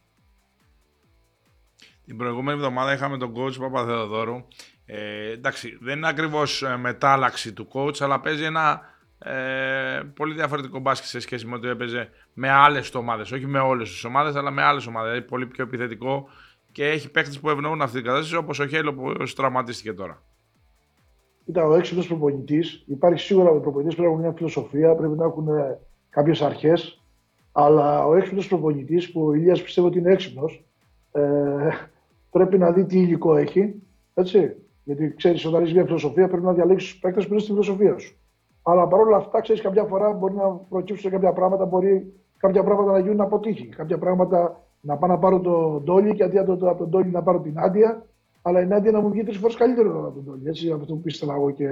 [2.07, 4.45] Την προηγούμενη εβδομάδα είχαμε τον coach Παπαθεοδόρου.
[4.87, 8.81] Ε, εντάξει, δεν είναι ακριβώς ε, μετάλλαξη του coach, αλλά παίζει ένα
[9.19, 13.33] ε, πολύ διαφορετικό μπάσκετ σε σχέση με ό,τι έπαιζε με άλλες ομάδες.
[13.33, 15.11] Όχι με όλες τις ομάδες, αλλά με άλλες ομάδες.
[15.11, 16.29] Δηλαδή πολύ πιο επιθετικό
[16.73, 20.23] και έχει παίχτε που ευνοούν αυτή την κατάσταση, όπως ο Χέλο που τραυματίστηκε τώρα.
[21.45, 22.85] Ήταν ο έξυπνος προπονητής.
[22.87, 25.79] Υπάρχει σίγουρα ότι οι προπονητές πρέπει να έχουν μια φιλοσοφία, πρέπει να έχουν ε,
[26.11, 27.03] κάποιες αρχές.
[27.53, 30.65] Αλλά ο έξυπνος προπονητής, που ο Ηλίας πιστεύω ότι είναι έξυπνος,
[31.13, 31.21] ε,
[32.33, 33.75] πρέπει να δει τι υλικό έχει.
[34.15, 34.57] Έτσι.
[34.85, 37.99] Γιατί ξέρεις, όταν έχεις μια φιλοσοφία, πρέπει να διαλέξεις τους παίκτες που είναι στη φιλοσοφία
[37.99, 38.17] σου.
[38.63, 42.99] Αλλά παρόλα αυτά, ξέρεις, κάποια φορά μπορεί να προκύψουν κάποια πράγματα, μπορεί κάποια πράγματα να
[42.99, 43.69] γίνουν να αποτύχει.
[43.69, 47.41] Κάποια πράγματα να πάω να πάρω τον Ντόλι και αντί από τον Ντόλι να πάρω
[47.41, 48.07] την Άντια,
[48.43, 50.49] αλλά η Άντια να μου βγει τρεις φορές καλύτερο από τον Ντόλι.
[50.49, 51.51] Έτσι, αυτό που πίστευα εγώ.
[51.51, 51.69] Και...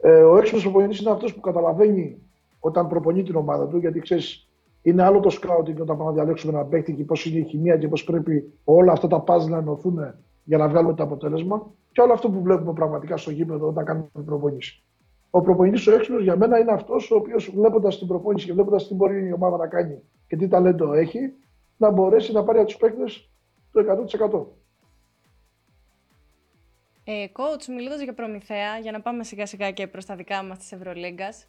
[0.00, 2.18] Ε, ο έξυπνος προπονητής είναι αυτός που καταλαβαίνει
[2.60, 4.45] όταν προπονεί την ομάδα του, γιατί ξέρεις,
[4.86, 7.76] είναι άλλο το σκάουτινγκ όταν πάμε να διαλέξουμε ένα παίκτη και πώς είναι η χημεία
[7.76, 11.70] και πώς πρέπει όλα αυτά τα παζ να ενωθούν για να βγάλουμε το αποτέλεσμα.
[11.92, 14.82] Και όλο αυτό που βλέπουμε πραγματικά στο γήπεδο όταν κάνουμε την προπονήση.
[15.30, 18.88] Ο προπονητής ο έξυπνος για μένα είναι αυτός ο οποίος βλέποντας την προπόνηση και βλέποντας
[18.88, 21.32] τι μπορεί η ομάδα να κάνει και τι ταλέντο έχει,
[21.76, 23.30] να μπορέσει να πάρει από τους παίκτες
[23.72, 24.46] το 100%.
[27.04, 30.58] Ε, coach, μιλώντας για προμηθέα, για να πάμε σιγά σιγά και προς τα δικά μας
[30.58, 31.46] της Ευρωλίγκας,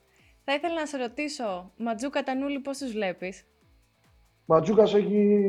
[0.49, 3.45] θα ήθελα να σε ρωτήσω, Ματζούκα Τανούλη, πώς τους βλέπεις;
[4.45, 5.43] Ματζούκας έχει,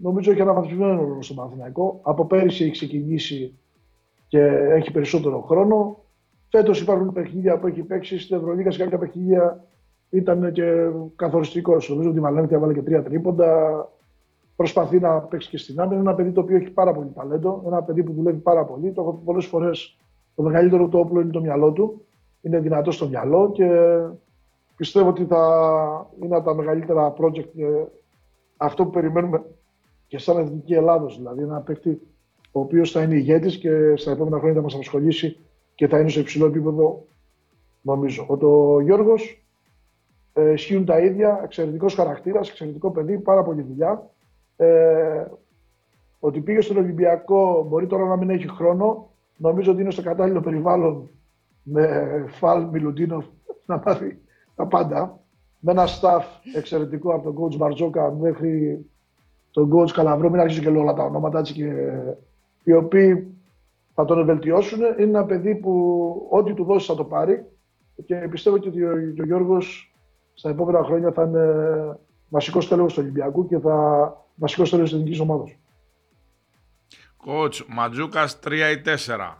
[0.00, 2.00] νομίζω, έχει αναβαθμισμένο ρόλο στο Παναθηναϊκό.
[2.02, 3.58] Από πέρυσι έχει ξεκινήσει
[4.28, 6.04] και έχει περισσότερο χρόνο.
[6.48, 9.64] Φέτος υπάρχουν παιχνίδια που έχει παίξει στην Ευρωλίγα σε κάποια παιχνίδια
[10.10, 11.88] ήταν και καθοριστικός.
[11.88, 13.88] Νομίζω ότι η Βαλένθια βάλε και τρία τρίποντα.
[14.56, 16.00] Προσπαθεί να παίξει και στην άμυνα.
[16.00, 17.62] Είναι ένα παιδί το οποίο έχει πάρα πολύ ταλέντο.
[17.66, 18.92] Ένα παιδί που δουλεύει πάρα πολύ.
[18.92, 19.98] Το έχω πει πολλές φορές.
[20.34, 22.04] Το μεγαλύτερο του όπλο είναι το μυαλό του.
[22.42, 23.66] Είναι δυνατό στο μυαλό και
[24.76, 27.86] πιστεύω ότι θα είναι από τα μεγαλύτερα project
[28.56, 29.44] αυτό που περιμένουμε
[30.06, 31.16] και σαν Εθνική Ελλάδος.
[31.16, 32.00] Δηλαδή, ένα παίκτη
[32.52, 35.38] ο οποίος θα είναι ηγέτης και στα επόμενα χρόνια θα μας απασχολήσει
[35.74, 37.06] και θα είναι σε υψηλό επίπεδο,
[37.82, 38.26] νομίζω.
[38.28, 39.44] Ο το Γιώργος
[40.32, 44.10] ε, ισχύουν τα ίδια, εξαιρετικός χαρακτήρας, εξαιρετικό παιδί, πάρα πολύ δουλειά.
[44.56, 45.24] Ε,
[46.20, 49.10] ότι πήγε στον Ολυμπιακό μπορεί τώρα να μην έχει χρόνο.
[49.36, 51.10] Νομίζω ότι είναι στο κατάλληλο περιβάλλον
[51.62, 53.24] με Φαλ Μιλουτίνο
[53.66, 54.18] να μάθει
[54.56, 55.18] τα πάντα.
[55.60, 56.22] Με ένα staff
[56.54, 58.84] εξαιρετικό από τον coach Μπαρτζόκα μέχρι
[59.50, 60.30] τον coach Καλαβρό.
[60.30, 61.72] Μην αρχίσω και λέω όλα τα ονόματα έτσι και
[62.64, 63.26] οι οποίοι
[63.94, 64.78] θα τον βελτιώσουν.
[64.80, 67.44] Είναι ένα παιδί που ό,τι του δώσει θα το πάρει
[68.06, 68.90] και πιστεύω ότι ο,
[69.20, 69.94] ο Γιώργος
[70.34, 73.76] στα επόμενα χρόνια θα είναι βασικός τέλος του Ολυμπιακού και θα
[74.34, 75.56] βασικός τέλος της εθνικής ομάδας.
[77.16, 79.34] Κότς, Ματζούκας 3 ή 4.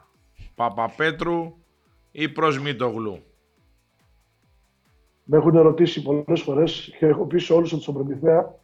[0.55, 1.55] Παπαπέτρου
[2.11, 3.23] ή Προσμήτογλου.
[5.25, 8.55] Με έχουν ρωτήσει πολλές φορές και έχω πει σε όλους ότι στον Προμηθέα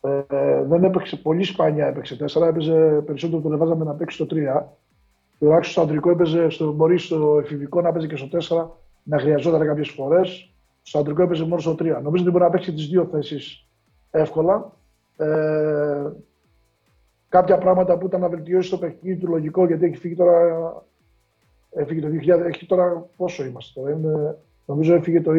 [0.00, 2.42] ε, δεν έπαιξε πολύ σπάνια έπαιξε 4.
[2.42, 4.62] Έπαιζε περισσότερο τον εβάζαμε να παίξει στο 3.
[5.38, 8.28] Τουλάχιστον στο αντρικό έπαιζε, στο, μπορεί στο εφηβικό να παίζει και στο
[8.66, 8.68] 4
[9.02, 10.52] να χρειαζόταν κάποιες φορές.
[10.82, 11.76] Στο αντρικό έπαιζε μόνο στο 3.
[11.78, 13.66] Νομίζω ότι μπορεί να παίξει τις δύο θέσεις
[14.10, 14.72] εύκολα.
[15.16, 16.10] Ε,
[17.28, 20.84] κάποια πράγματα που ήταν να βελτιώσει το παιχνίδι του λογικό, γιατί έχει φύγει τώρα.
[21.72, 23.92] Έφυγε το 2000, έχει τώρα πόσο είμαστε τώρα.
[23.92, 25.30] Είναι, νομίζω έφυγε το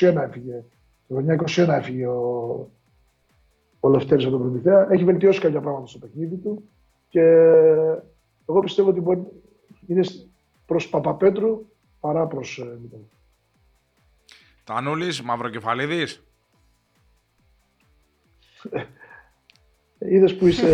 [0.00, 0.64] 2021 έφυγε.
[1.08, 1.24] Το
[1.56, 2.70] 2021 έφυγε ο,
[3.80, 4.86] ο Λευτέρης από τον Προμηθέα.
[4.90, 6.68] Έχει βελτιώσει κάποια πράγματα στο παιχνίδι του
[7.08, 7.20] και
[8.48, 9.22] εγώ πιστεύω ότι μπορεί,
[9.86, 10.02] είναι
[10.66, 11.66] προς Παπαπέτρου
[12.00, 12.78] παρά προς ε,
[14.64, 16.22] Τανούλης, Μαυροκεφαλίδης.
[19.98, 20.66] Είδες που είσαι...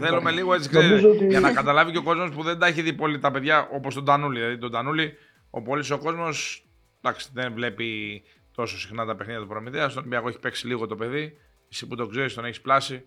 [0.00, 1.26] Θέλουμε λίγο έτσι, ξέρετε, ότι...
[1.26, 3.94] για να καταλάβει και ο κόσμος που δεν τα έχει δει πολύ τα παιδιά όπως
[3.94, 4.38] τον Τανούλη.
[4.38, 5.12] Δηλαδή τον Τανούλη,
[5.50, 6.66] ο πολύ ο κόσμος
[7.00, 8.22] εντάξει, δεν βλέπει
[8.54, 9.90] τόσο συχνά τα παιχνίδια του Προμηθέας.
[9.90, 11.36] Στον Ολυμπιακό έχει παίξει λίγο το παιδί.
[11.70, 13.04] Εσύ που τον ξέρεις, τον έχεις πλάσει.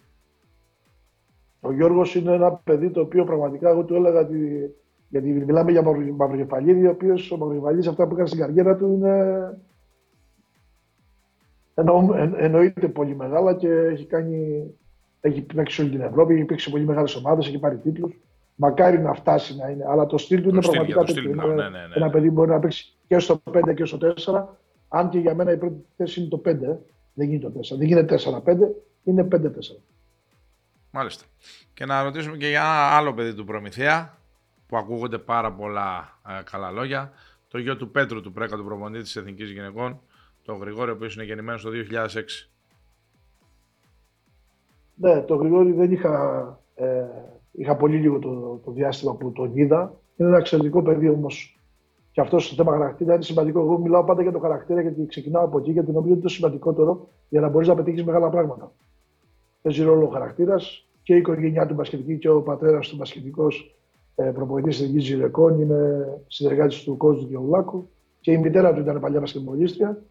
[1.60, 4.70] Ο Γιώργος είναι ένα παιδί το οποίο πραγματικά εγώ του έλεγα ότι
[5.10, 5.82] γιατί μιλάμε για
[6.16, 9.58] Μαυροκεφαλίδη, ο οποίος ο Μαυροκεφαλίδης αυτά που έκανε στην καριέρα του είναι.
[11.74, 14.66] Εννο, εν, εννοείται πολύ μεγάλα και έχει κάνει
[15.22, 18.20] Έχει παίξει όλη την Ευρώπη, έχει παίξει σε πολύ μεγάλες ομάδες, έχει πάρει τίτλους.
[18.64, 19.86] Μακάρι να φτάσει να είναι.
[19.88, 21.36] Αλλά το στυλ του είναι πραγματικά τέτοιο.
[21.36, 24.44] Ναι, ναι, ναι, Ένα παιδί μπορεί να παίξει και στο 5 και στο 4.
[24.88, 26.50] Αν και για μένα η πρώτη θέση είναι το 5.
[27.14, 27.78] Δεν γίνεται το 4.
[27.78, 28.58] Δεν γίνεται 4-5,
[29.04, 29.38] είναι 5-4.
[30.92, 31.26] Μάλιστα.
[31.74, 34.18] Και να ρωτήσουμε και για ένα άλλο παιδί του Προμηθέα
[34.68, 37.12] που ακούγονται πάρα πολλά ε, καλά λόγια.
[37.48, 40.02] Το γιο του Πέτρου, του Πρέκα, του προπονητή της Εθνικής Γυναικών,
[40.44, 42.50] τον Γρηγόρη, ο οποίος είναι γεννημένος το 2006.
[44.96, 47.06] Ναι, το Γρηγόρη δεν είχα, ε,
[47.52, 50.00] είχα πολύ λίγο το, το διάστημα που τον είδα.
[50.16, 51.60] Είναι ένα εξαιρετικό παιδί όμως.
[52.12, 53.60] Και αυτό στο θέμα χαρακτήρα είναι σημαντικό.
[53.60, 56.30] Εγώ μιλάω πάντα για το χαρακτήρα γιατί ξεκινάω από εκεί γιατί νομίζω ότι είναι το
[56.30, 58.72] σημαντικότερο για να μπορείς να πετύχεις μεγάλα πράγματα.
[59.62, 63.76] Παίζει ρόλο ο χαρακτήρας και η οικογένειά του μπασκετική και ο πατέρας του μπασκετικός
[64.16, 69.20] ε, προπονητής Εθνική Γυναικών, είναι συνεργάτης του Κόσμου Διολάκου και η μητέρα του ήταν παλιά
[69.20, 70.04] μπασκετμπολίστρια.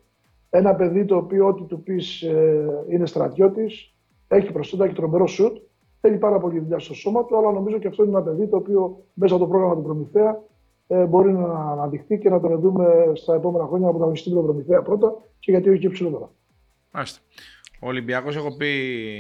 [0.50, 3.94] Ένα παιδί το οποίο ό,τι του πεις ε, είναι στρατιώτης,
[4.28, 5.56] έχει προσόντα, έχει τρομερό σουτ,
[6.00, 8.56] θέλει πάρα πολύ δουλειά στο σώμα του, αλλά νομίζω και αυτό είναι ένα παιδί το
[8.56, 10.42] οποίο μέσα από το πρόγραμμα του Προμηθέα
[10.86, 14.82] ε, μπορεί να αναδειχθεί και να τον δούμε στα επόμενα χρόνια από τον τον Προμηθέα
[14.82, 16.30] πρώτα και γιατί όχι και ψηλότερα.
[16.90, 17.20] Μάλιστα.
[17.82, 18.70] Ο Ολυμπιακός έχω πει,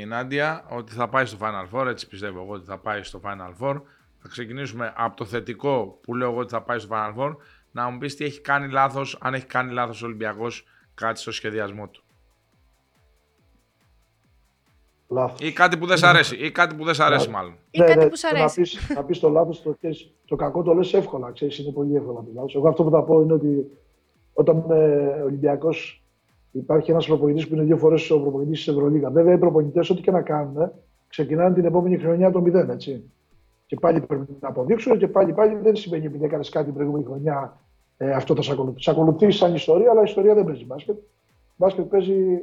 [0.08, 3.64] Νάντια, ότι θα πάει στο Final Four, έτσι πιστεύω εγώ ότι θα πάει στο Final
[3.64, 3.80] Four.
[4.18, 7.36] Θα ξεκινήσουμε από το θετικό που λέω εγώ ότι θα πάει στο Final Four,
[7.70, 10.64] να μου πεις τι έχει κάνει λάθος, αν έχει κάνει λάθος ο Ολυμπιακός
[10.94, 12.04] κάτι στο σχεδιασμό του.
[15.10, 15.48] Λάθος.
[15.48, 17.54] Ή κάτι που δεν σ' αρέσει, ή κάτι που δεν σ' αρέσει μάλλον.
[17.70, 18.60] Ή ναι, κάτι ναι, που σ' αρέσει.
[18.60, 19.76] Να πεις, να πεις το λάθος, το,
[20.24, 22.54] το κακό το λες εύκολα, ξέρεις, είναι πολύ εύκολα το λάθος.
[22.54, 23.70] Εγώ αυτό που θα πω είναι ότι
[24.32, 26.04] όταν είναι Ολυμπιακός
[26.50, 29.10] υπάρχει ένας προπονητής που είναι δύο φορές ο προπονητής της Ευρωλίγα.
[29.10, 30.72] Βέβαια οι προπονητές ό,τι και να κάνουν
[31.08, 33.10] ξεκινάνε την επόμενη χρονιά το 0, έτσι
[33.66, 37.04] και πάλι πρέπει να αποδείξουν και πάλι, πάλι δεν σημαίνει επειδή έκανες κάτι την προηγούμενη
[37.04, 37.60] χρονιά
[37.96, 38.82] ε, αυτό θα σε ακολουθεί.
[38.82, 40.96] Σε ακολουθεί σαν ιστορία, αλλά η ιστορία δεν παίζει μπάσκετ.
[41.56, 42.40] Μπάσκετ παίζει.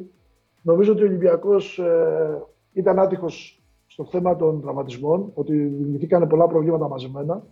[0.61, 2.43] Νομίζω ότι ο Ολυμπιακός ε,
[2.77, 7.43] ήταν άτυχος στο θέμα των τραυματισμών, ότι δημιουργηθήκαν πολλά προβλήματα μαζεμένα.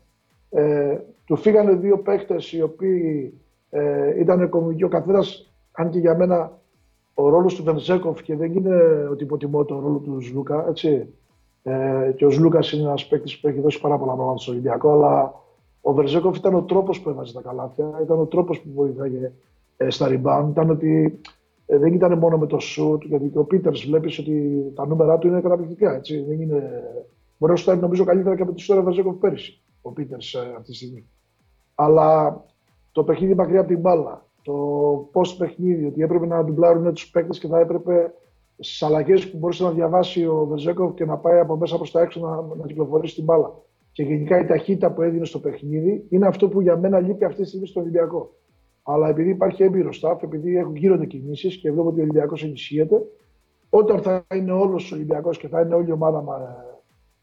[0.50, 3.34] Ε, του φύγανε δύο παίχτε οι οποίοι
[3.70, 4.84] ε, ήταν κομβικοί.
[4.84, 6.60] Ο καθένας, αν και για μένα
[7.14, 11.08] ο ρόλος του Βενζέκοφ και δεν είναι ότι υποτιμώ τον ρόλο του Ζλούκα, έτσι.
[11.64, 14.92] Ε, και ο Λούκα είναι ένας παίκτης που έχει δώσει πάρα πολλά πράγματα στο Ολυμπιακό.
[14.92, 15.34] Αλλά
[15.82, 19.32] ο Βερζέκοφ ήταν ο τρόπος που έβαζε τα καλάθια, ήταν ο τρόπος που βοηθάγε
[19.78, 20.48] ε, στα rebound.
[20.50, 21.20] Ήταν ότι
[21.66, 25.18] ε, δεν ήταν μόνο με το σουτ, γιατί και ο Πίτερς βλέπεις ότι τα νούμερα
[25.18, 25.96] του είναι καταπληκτικά.
[25.96, 26.24] Έτσι.
[26.28, 26.84] Δεν είναι...
[27.38, 30.72] Μπορεί να σου νομίζω καλύτερα και από τη ιστορία Βερζέκοφ πέρυσι, ο Πίτερς ε, αυτή
[30.72, 31.10] τη στιγμή.
[31.76, 32.44] Αλλά
[32.92, 34.54] το παιχνίδι μακριά από την μπάλα, το
[35.14, 38.14] post παιχνίδι, ότι έπρεπε να ντουμπλάρουν τους παίκτες και θα έπρεπε
[38.60, 42.02] στις αλλαγές που μπορούσε να διαβάσει ο Βεζέκοφ και να πάει από μέσα προς τα
[42.02, 43.54] έξω να, να κυκλοφορήσει την μπάλα.
[43.92, 47.42] Και γενικά η ταχύτητα που έδινε στο παιχνίδι είναι αυτό που για μένα λείπει αυτή
[47.42, 48.34] τη στιγμή στο Ολυμπιακό.
[48.88, 53.02] Αλλά επειδή υπάρχει έμπειρο staff, επειδή έχουν γίνονται κινήσεις και βλέπω ότι ο Ολυμπιακός ενισχύεται,
[53.70, 56.24] όταν θα είναι όλος ο Ολυμπιακός και θα είναι όλη η ομάδα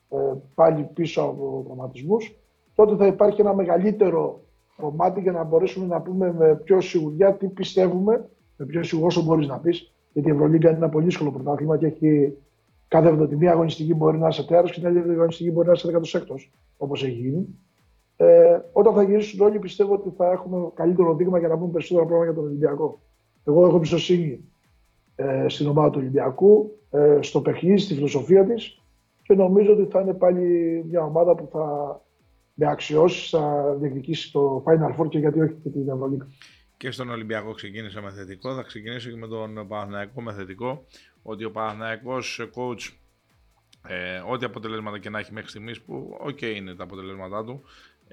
[0.09, 2.37] ε, ε, πάλι πίσω από τραυματισμούς,
[2.75, 4.40] τότε θα υπάρχει ένα μεγαλύτερο
[4.77, 9.22] κομμάτι για να μπορέσουμε να πούμε με πιο σιγουριά τι πιστεύουμε, με πιο σιγουριά όσο
[9.22, 12.37] μπορείς να πεις, γιατί η Ευρωλίγκα είναι ένα πολύ δύσκολο πρωτάθλημα και έχει
[12.88, 16.18] κάθε τη μία αγωνιστική μπορεί να είσαι τέρο και την άλλη αγωνιστική μπορεί να είσαι
[16.18, 16.35] 16ο,
[16.77, 17.46] όπως έχει γίνει.
[18.16, 22.07] Ε, όταν θα γυρίσουν όλοι, πιστεύω ότι θα έχουμε καλύτερο δείγμα για να πούμε περισσότερα
[22.07, 23.01] πράγματα για τον Ολυμπιακό.
[23.44, 24.44] Εγώ έχω εμπιστοσύνη
[25.14, 28.83] ε, στην ομάδα του Ολυμπιακού, ε, στο παιχνίδι, στη φιλοσοφία της
[29.22, 30.44] και νομίζω ότι θα είναι πάλι
[30.88, 32.01] μια ομάδα που θα
[32.55, 36.27] με αξιώσει, θα διεκδικήσει το Final Four και γιατί όχι και την Ευρωλίγκα.
[36.77, 40.85] Και στον Ολυμπιακό ξεκίνησα με θετικό, θα ξεκινήσω και με τον Παναθηναϊκό με θετικό,
[41.22, 42.94] ότι ο Παναθηναϊκός coach,
[43.88, 47.62] ε, ό,τι αποτελέσματα και να έχει μέχρι στιγμής, που OK okay είναι τα αποτελέσματά του,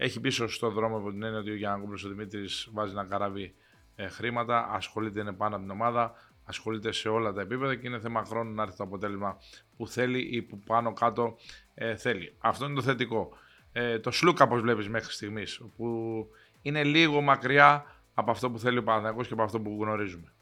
[0.01, 3.53] έχει πίσω στο δρόμο από την έννοια ότι ο Γιάννη ο Δημήτρης βάζει να καράβει
[3.95, 7.99] ε, χρήματα, ασχολείται είναι πάνω από την ομάδα, ασχολείται σε όλα τα επίπεδα και είναι
[7.99, 9.37] θέμα χρόνου να έρθει το αποτέλεσμα
[9.77, 11.35] που θέλει ή που πάνω κάτω
[11.73, 12.33] ε, θέλει.
[12.39, 13.29] Αυτό είναι το θετικό.
[13.71, 16.27] Ε, το Σλούκα, όπως βλέπεις μέχρι στιγμής, που
[16.61, 20.33] είναι λίγο μακριά από αυτό που θέλει ο Παναθηναϊκός και από αυτό που γνωρίζουμε.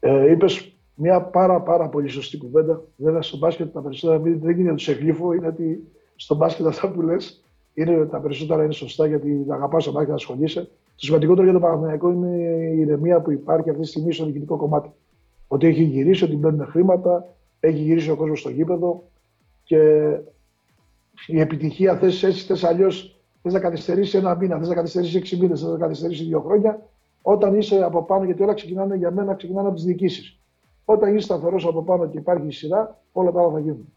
[0.00, 2.82] Ε, Είπες μια πάρα πάρα πολύ σωστή κουβέντα.
[2.96, 7.02] Βέβαια στο μπάσκετ τα περισσότερα δεν είναι του εγλύφω, είναι ότι στο μπάσκετ αυτά που
[7.02, 7.42] λες
[7.74, 10.60] είναι τα περισσότερα είναι σωστά γιατί αγαπάς το μπάσκετ να ασχολείσαι.
[10.60, 12.36] Το σημαντικότερο για το Παναθηναϊκό είναι
[12.74, 14.90] η ηρεμία που υπάρχει αυτή τη στιγμή στο διοικητικό κομμάτι.
[15.48, 19.02] Ότι έχει γυρίσει, ότι μπαίνουν χρήματα, έχει γυρίσει ο κόσμος στο γήπεδο
[19.64, 19.78] και
[21.26, 25.36] η επιτυχία θες έτσι, θες αλλιώς θες να καθυστερήσεις ένα μήνα, θες να καθυστερήσεις έξι
[25.36, 26.86] μήνες, θες να καθυστερήσεις δύο χρόνια,
[27.22, 30.38] όταν είσαι από πάνω, γιατί όλα ξεκινάνε για μένα, ξεκινάνε από τις διοικήσεις.
[30.84, 33.92] Όταν είσαι σταθερός από πάνω και υπάρχει η σειρά, όλα τα άλλα θα γίνουν.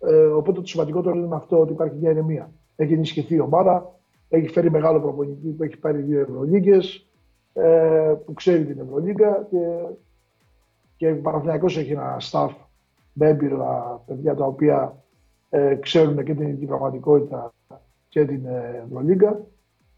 [0.00, 2.50] Ε, οπότε το σημαντικότερο είναι αυτό, ότι υπάρχει μια ηρεμία.
[2.76, 3.94] Έχει ενισχυθεί η ομάδα,
[4.28, 7.06] έχει φέρει μεγάλο προπονητή που έχει πάρει δύο Ευρωλίγκες,
[7.52, 9.58] ε, που ξέρει την Ευρωλίγκα και,
[10.96, 12.50] και ο Παναθηναϊκός έχει ένα staff
[13.12, 15.02] με έμπειρα παιδιά τα οποία
[15.50, 17.52] ε, ξέρουν και την ελληνική πραγματικότητα
[18.08, 18.46] και την
[18.86, 19.40] Ευρωλίγκα.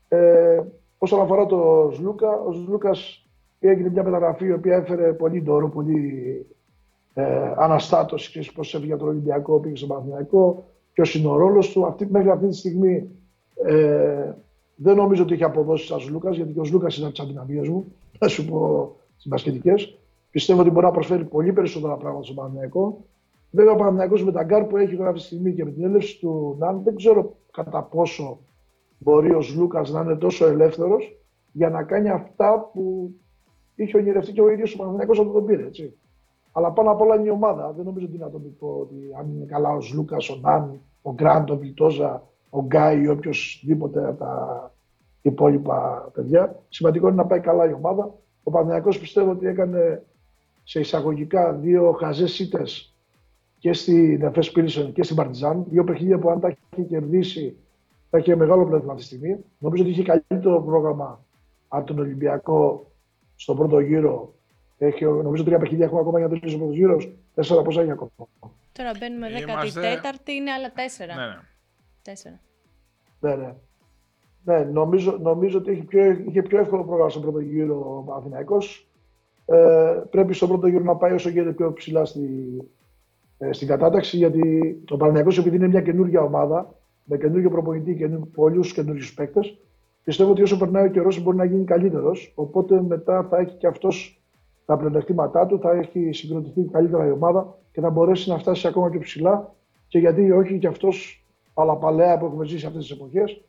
[0.08, 0.60] Ε,
[0.98, 3.26] όσον αφορά το Σλούκα, ο Σλούκας
[3.58, 6.46] έγινε μια μεταγραφή η οποία έφερε πολύ ντόρο, πολύ
[7.14, 11.86] ε, αναστάτωσης, πώς έφυγε από τον Ολυμπιακό, πήγε στο Παναθηναϊκό, ποιος είναι ο ρόλος του.
[11.86, 13.08] Αυτή, μέχρι αυτή τη στιγμή
[13.64, 14.32] ε,
[14.76, 17.68] δεν νομίζω ότι έχει αποδώσει σαν Σλούκας, γιατί και ο Σλούκας είναι από τις αδυναμίες
[17.68, 19.96] μου, θα σου πω στις μπασκετικές.
[20.30, 23.04] Πιστεύω ότι μπορεί να προσφέρει πολύ περισσότερα πράγματα στον Παναθηναϊκό.
[23.50, 26.18] Βέβαια, ο Παναθηναϊκός με τα γκαρντ που έχει αυτή τη στιγμή και με την έλευση
[26.18, 28.38] του Ναν, δεν ξέρω κατά πόσο
[28.98, 31.16] μπορεί ο Σλούκας να είναι τόσο ελεύθερος
[31.52, 33.14] για να κάνει αυτά που
[33.74, 35.62] είχε ονειρευτεί και ο ίδιος ο Παναθηναϊκός όταν τον πήρε.
[35.62, 35.96] Έτσι.
[36.52, 37.72] Αλλά πάνω απ' όλα είναι η ομάδα.
[37.76, 40.80] Δεν νομίζω ότι είναι να το πω ότι αν είναι καλά ο Λούκα, ο Νάν,
[41.02, 44.72] ο Γκραντ, ο Βιλτόζα, ο Γκάι ή οποιοδήποτε από τα
[45.22, 46.62] υπόλοιπα παιδιά.
[46.68, 50.02] Σημαντικό είναι να πάει καλά η οποιοδηποτε Ο Παναγιακός πιστεύω ότι έκανε
[50.62, 52.62] σε εισαγωγικά δύο χαζές ήττε
[53.58, 55.64] και στην Εφές Πίλσον και στην Παρτιζάν.
[55.68, 57.56] Δύο παιχνίδια που αν τα είχε κερδίσει
[58.10, 59.36] θα είχε μεγάλο πλέον αυτή τη στιγμή.
[59.58, 61.24] Νομίζω ότι είχε καλύτερο πρόγραμμα
[61.68, 62.90] από τον Ολυμπιακό
[63.34, 64.34] στον πρώτο γύρο
[64.86, 66.96] έχει, νομίζω τρία παιχνίδια έχουμε ακόμα για να τελειώσει ο πρώτο γύρο.
[67.34, 68.10] Τέσσερα πόσα έχει ακόμα.
[68.72, 71.14] Τώρα μπαίνουμε 14η, είναι άλλα τέσσερα.
[71.14, 71.38] Ναι, ναι.
[72.02, 72.40] Τέσσερα.
[73.20, 73.54] Ναι, ναι.
[74.44, 78.88] Ναι, νομίζω, νομίζω ότι είχε πιο, είχε πιο εύκολο πρόγραμμα στον πρώτο γύρο ο Παναθηναϊκός.
[79.46, 82.20] Ε, πρέπει στον πρώτο γύρο να πάει όσο γίνεται πιο ψηλά στη,
[83.38, 84.42] ε, στην κατάταξη, γιατί
[84.90, 89.58] ο Παναθηναϊκός επειδή είναι μια καινούργια ομάδα, με καινούργιο προπονητή και πολλούς καινούριους παίκτες,
[90.04, 92.32] πιστεύω ότι όσο περνάει ο καιρός μπορεί να γίνει καλύτερος.
[92.34, 94.21] Οπότε μετά θα έχει και αυτός
[94.66, 98.88] τα πλεονεκτήματά του, θα έχει συγκροτηθεί καλύτερα η ομάδα και θα μπορέσει να φτάσει ακόμα
[98.88, 99.54] πιο ψηλά.
[99.88, 103.40] Και γιατί όχι και αυτός, αλλά παλαιά που έχουμε ζήσει αυτές τις εποχές,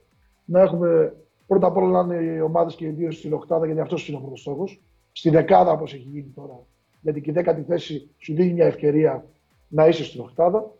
[0.46, 1.16] να έχουμε
[1.48, 4.18] πρώτα απ' όλα να είναι οι ομάδες και οι δύο στην οκτάδα, γιατί αυτός είναι
[4.18, 4.82] ο πρώτος στόχος.
[5.12, 6.60] Στη δεκάδα, όπως έχει γίνει τώρα.
[7.02, 9.26] Γιατί και η δέκατη θέση σου δίνει μια ευκαιρία
[9.68, 10.72] να είσαι στην οκτάδα,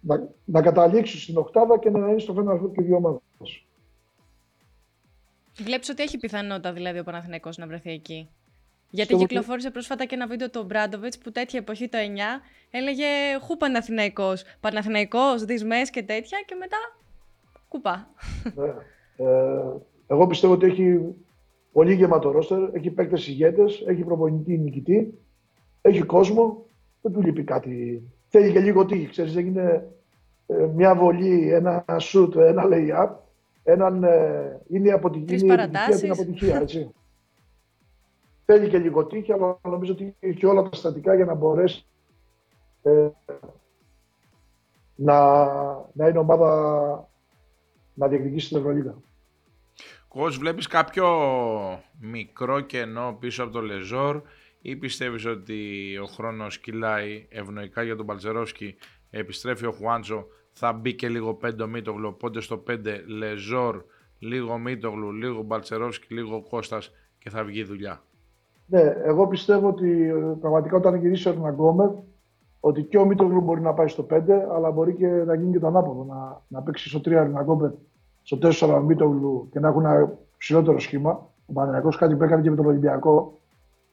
[0.00, 3.20] να, να καταλήξεις στην οκτάδα και να είναι στο φένα και οι δύο ομάδες.
[5.58, 8.28] Βλέπεις ότι έχει πιθανότητα δηλαδή ο Παναθηναϊκός να βρεθεί εκεί;
[8.94, 12.02] Γιατί κυκλοφόρησε πρόσφατα και ένα βίντεο του Μπράντοβιτς που τέτοια εποχή το 9
[12.70, 13.04] έλεγε
[13.40, 16.76] Χου Παναθηναϊκός, Παναθηναϊκός, δυσμές και τέτοια και μετά
[17.68, 18.08] κουπά.
[18.54, 18.72] Ναι.
[19.16, 19.62] Ε,
[20.06, 21.00] εγώ πιστεύω ότι έχει
[21.72, 25.18] πολύ γεμάτο ρόστερ, έχει παίκτες ηγέτες, έχει προπονητή νικητή,
[25.82, 26.66] έχει κόσμο,
[27.00, 28.02] δεν του λείπει κάτι.
[28.28, 29.88] Θέλει και λίγο τύχη, ξέρεις, δεν είναι
[30.46, 33.10] ε, μια βολή, ένα σουτ, ένα lay-up,
[33.62, 35.68] έναν, ε, είναι η αποτυχία,
[36.00, 36.90] την αποτυχία, έτσι.
[38.44, 41.86] Θέλει και λίγο τύχη, αλλά νομίζω ότι έχει όλα τα στατικά για να μπορέσει
[42.82, 43.08] ε,
[44.94, 45.44] να,
[45.92, 47.08] να είναι ομάδα
[47.94, 48.94] να διεκδικήσει την Ευρωλίγα.
[50.08, 51.08] Κος, βλέπεις κάποιο
[52.00, 54.22] μικρό κενό πίσω από το Λεζόρ
[54.62, 58.76] ή πιστεύεις ότι ο χρόνος κυλάει ευνοϊκά για τον Παλτζερόσκι,
[59.10, 63.84] επιστρέφει ο Χουάντζο, θα μπει και λίγο πέντε Μίτογλου, οπότε στο 5 Λεζόρ,
[64.18, 68.02] λίγο Μίτογλου, λίγο Μπαλτσερόσκι, λίγο Κώστας και θα βγει δουλειά.
[68.72, 71.88] Ναι, εγώ πιστεύω ότι ε, πραγματικά όταν γυρίσει ο Ερναγκόμερ,
[72.60, 74.20] ότι και ο Μίτογλου μπορεί να πάει στο 5,
[74.54, 76.04] αλλά μπορεί και να γίνει και το ανάποδο.
[76.04, 77.70] Να, να παίξει στο 3 Ερναγκόμερ,
[78.22, 81.30] στο 4 ο Μίτογλου και να έχουν ένα ψηλότερο σχήμα.
[81.46, 83.40] Ο Παναγιακός κάτι που έκανε και με τον Ολυμπιακό.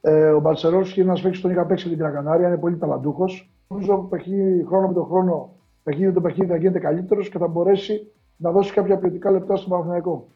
[0.00, 2.76] Ε, ο Μπαλσερόφσκι είναι ένας παίκτης που τον είχα παίξει με την Κρακανάρια, είναι πολύ
[2.76, 3.50] ταλαντούχος.
[3.68, 7.46] Νομίζω ότι χρόνο με τον χρόνο, παιχνίδι με το παιχνίδι θα γίνεται καλύτερος και θα
[7.46, 10.28] μπορέσει να δώσει κάποια ποιοτικά λεπτά στον Παναγιακό.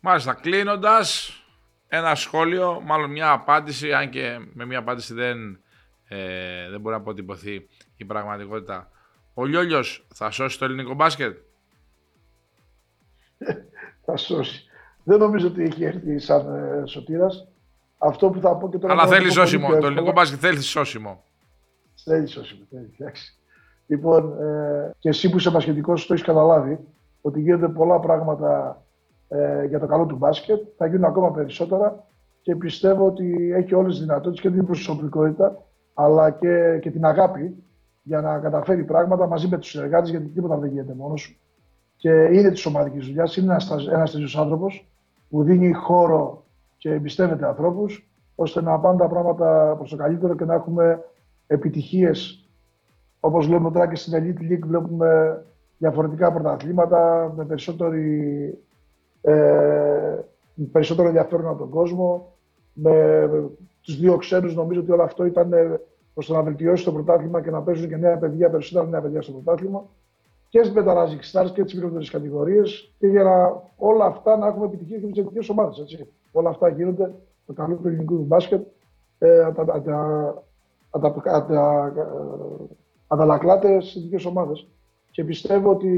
[0.00, 1.36] Μάλιστα, κλείνοντας,
[1.94, 5.60] ένα σχόλιο, μάλλον μια απάντηση, αν και με μια απάντηση δεν,
[6.08, 8.90] ε, δεν μπορεί να αποτυπωθεί η πραγματικότητα.
[9.34, 11.36] Ο Λιόλιος θα σώσει το ελληνικό μπάσκετ;
[14.04, 14.64] θα σώσει.
[15.04, 17.48] Δεν νομίζω ότι έχει έρθει σαν ε, σωτήρας.
[17.98, 18.92] Αυτό που θα πω και τώρα...
[18.92, 19.68] Αλλά θέλει σώσιμο.
[19.68, 21.24] Το ελληνικό μπάσκετ θέλει σώσιμο.
[22.04, 22.64] Θέλει σώσιμο.
[22.70, 23.12] Θέλει,
[23.86, 26.78] Λοιπόν, ε, και εσύ που είσαι μπασκετικός το έχεις καταλάβει
[27.20, 28.81] ότι γίνονται πολλά πράγματα
[29.32, 30.60] ε, για το καλό του μπάσκετ.
[30.76, 32.04] Θα γίνουν ακόμα περισσότερα
[32.42, 35.62] και πιστεύω ότι έχει όλες τις δυνατότητες και την προσωπικότητα
[35.94, 37.64] αλλά και, και την αγάπη
[38.02, 41.36] για να καταφέρει πράγματα μαζί με τους συνεργάτες γιατί τίποτα δεν γίνεται μόνος σου.
[41.96, 43.56] Και είναι της ομαδικής δουλειάς, είναι
[43.90, 44.88] ένας τέτοιος άνθρωπος
[45.28, 46.44] που δίνει χώρο
[46.76, 51.04] και εμπιστεύεται ανθρώπους ώστε να πάνε τα πράγματα προς το καλύτερο και να έχουμε
[51.46, 52.48] επιτυχίες.
[53.20, 55.42] Όπως βλέπουμε τώρα και στην Elite League, βλέπουμε
[55.78, 58.58] διαφορετικά πρωταθλήματα με περισσότερη
[59.22, 60.18] ε,
[60.72, 62.36] περισσότερο ενδιαφέρον από τον κόσμο.
[62.72, 63.28] Με
[63.82, 65.80] του δύο ξένου, νομίζω ότι όλο αυτό ήταν ε,
[66.14, 69.32] ώστε να βελτιώσει το πρωτάθλημα και να παίζουν και νέα παιδιά, περισσότερα νέα παιδιά στο
[69.32, 69.84] πρωτάθλημα.
[70.48, 72.62] Και στι Μεταράζικ Stars και τι μικρότερε κατηγορίε.
[72.98, 75.72] Και για να, όλα αυτά να έχουμε επιτυχία και με τι εθνικέ ομάδε.
[76.32, 77.14] Όλα αυτά γίνονται
[77.46, 78.66] το καλό του ελληνικού μπάσκετ.
[79.18, 80.42] Ε, τα, τα, τα,
[80.90, 81.92] ατα, ατα,
[83.06, 84.52] αντανακλάται στι ειδικέ ομάδε.
[85.10, 85.90] Και πιστεύω ότι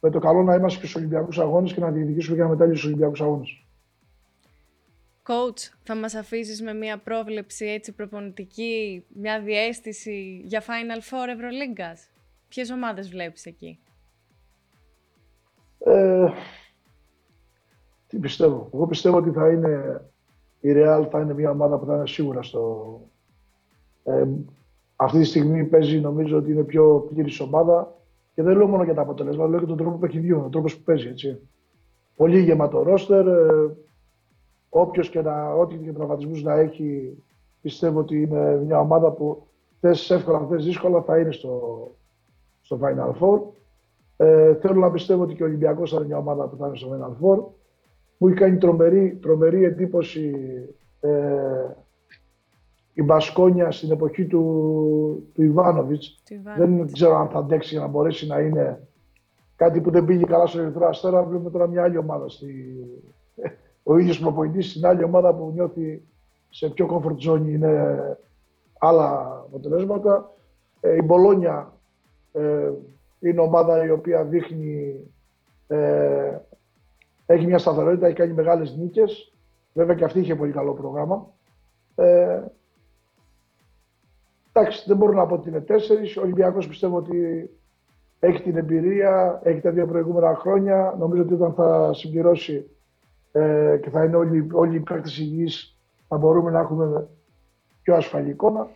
[0.00, 2.74] με το καλό να είμαστε και στους Ολυμπιακούς Αγώνες και να διεκδικήσουμε και να μετάλλιο
[2.74, 3.62] στους Ολυμπιακούς Αγώνες.
[5.26, 12.10] Coach, θα μας αφήσεις με μια πρόβλεψη έτσι προπονητική, μια διέστηση για Final Four Ευρωλίγκας;
[12.48, 13.78] Ποιες ομάδες βλέπεις εκεί;
[15.78, 16.28] Ε,
[18.06, 18.70] τι πιστεύω.
[18.74, 20.02] Εγώ πιστεύω ότι θα είναι
[20.60, 23.00] η Real θα είναι μια ομάδα που θα είναι σίγουρα στο...
[24.04, 24.26] Ε,
[24.96, 27.97] αυτή τη στιγμή παίζει νομίζω ότι είναι πιο πλήρης ομάδα
[28.38, 30.82] και δεν λέω μόνο για τα αποτελέσματα, λέω και τον τρόπο παιχνιδιού, τον τρόπο που
[30.84, 31.08] παίζει.
[31.08, 31.48] Έτσι.
[32.16, 33.76] Πολύ γεμάτο ρόστερ, ε,
[34.68, 37.18] όποιος και να, ό,τι και τραυματισμούς να έχει,
[37.60, 39.46] πιστεύω ότι είναι μια ομάδα που
[39.80, 41.60] θες εύκολα, θες δύσκολα θα είναι στο,
[42.60, 43.40] στο Final Four.
[44.16, 46.76] Ε, θέλω να πιστεύω ότι και ο Ολυμπιακός θα είναι μια ομάδα που θα είναι
[46.76, 47.44] στο Final Four.
[48.18, 50.32] Μου έχει κάνει τρομερή, τρομερή εντύπωση
[51.00, 51.10] ε,
[52.98, 56.22] η Μπασκόνια στην εποχή του, του Ιβάνοβιτς.
[56.56, 58.88] Δεν ξέρω αν θα αντέξει για να μπορέσει να είναι
[59.56, 61.22] κάτι που δεν πήγε καλά στο Ερυθρό Αστέρα.
[61.22, 62.28] Βλέπουμε τώρα μια άλλη ομάδα.
[62.28, 62.76] Στη...
[63.82, 66.02] Ο ίδιος προπονητής στην άλλη ομάδα που νιώθει
[66.50, 67.98] σε πιο comfort zone είναι
[68.78, 70.34] άλλα αποτελέσματα.
[70.80, 71.72] Ε, η Μπολόνια
[72.32, 72.70] ε,
[73.20, 75.00] είναι ομάδα η οποία δείχνει
[75.66, 76.38] ε,
[77.26, 79.32] έχει μια σταθερότητα, έχει κάνει μεγάλες νίκες.
[79.72, 81.26] Βέβαια και αυτή είχε πολύ καλό πρόγραμμα.
[81.94, 82.40] Ε,
[84.58, 86.16] εντάξει, δεν μπορώ να πω ότι είναι τέσσερις.
[86.16, 87.50] Ο Ολυμπιακός πιστεύω ότι
[88.18, 90.94] έχει την εμπειρία, έχει τα δύο προηγούμενα χρόνια.
[90.98, 92.70] Νομίζω ότι όταν θα συμπληρώσει
[93.32, 95.78] ε, και θα είναι όλοι, όλοι οι παίκτες υγιείς,
[96.08, 97.08] θα μπορούμε να έχουμε
[97.82, 98.68] πιο ασφαλή εικόνα.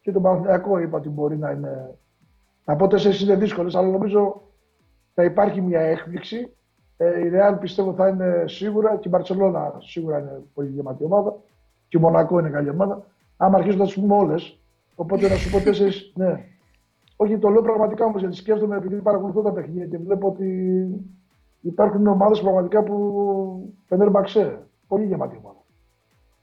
[0.00, 1.98] Και το Παναθηναϊκό είπα ότι μπορεί να είναι.
[2.64, 4.42] Να πω τέσσερις είναι δύσκολες, αλλά νομίζω
[5.14, 6.54] θα υπάρχει μια έκπληξη
[6.96, 11.34] ε, η Real πιστεύω θα είναι σίγουρα και η Μπαρσελόνα σίγουρα είναι πολύ γεμάτη ομάδα.
[11.88, 13.06] Και η Μονακό είναι καλή ομάδα.
[13.36, 14.58] Άμα αρχίσουν να τι πούμε όλες,
[14.94, 15.92] οπότε να σου πω τέσσερι.
[16.14, 16.44] ναι.
[17.16, 20.88] Όχι, το λέω πραγματικά όμως γιατί σκέφτομαι επειδή παρακολουθώ τα παιχνίδια και βλέπω ότι
[21.60, 24.66] υπάρχουν ομάδες πραγματικά που φαίνεται μπαξέ.
[24.88, 25.62] Πολύ γεμάτη ομάδα.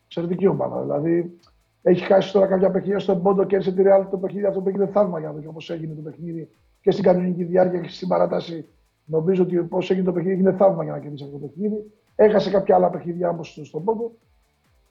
[0.06, 0.82] Εξαιρετική ομάδα.
[0.82, 1.40] Δηλαδή
[1.82, 4.70] έχει χάσει τώρα κάποια παιχνίδια στον πόντο και έρθει τη Real το παιχνίδι αυτό που
[4.70, 6.50] έγινε θαύμα για να δεις όπως έγινε το παιχνίδι
[6.82, 8.66] και στην κανονική διάρκεια και στην παράταση
[9.06, 11.92] Νομίζω ότι πώς έγινε το παιχνίδι είναι θαύμα για να κερδίσει αυτό το παιχνίδι.
[12.16, 14.12] Έχασε κάποια άλλα παιχνίδια όμως στον πόντο.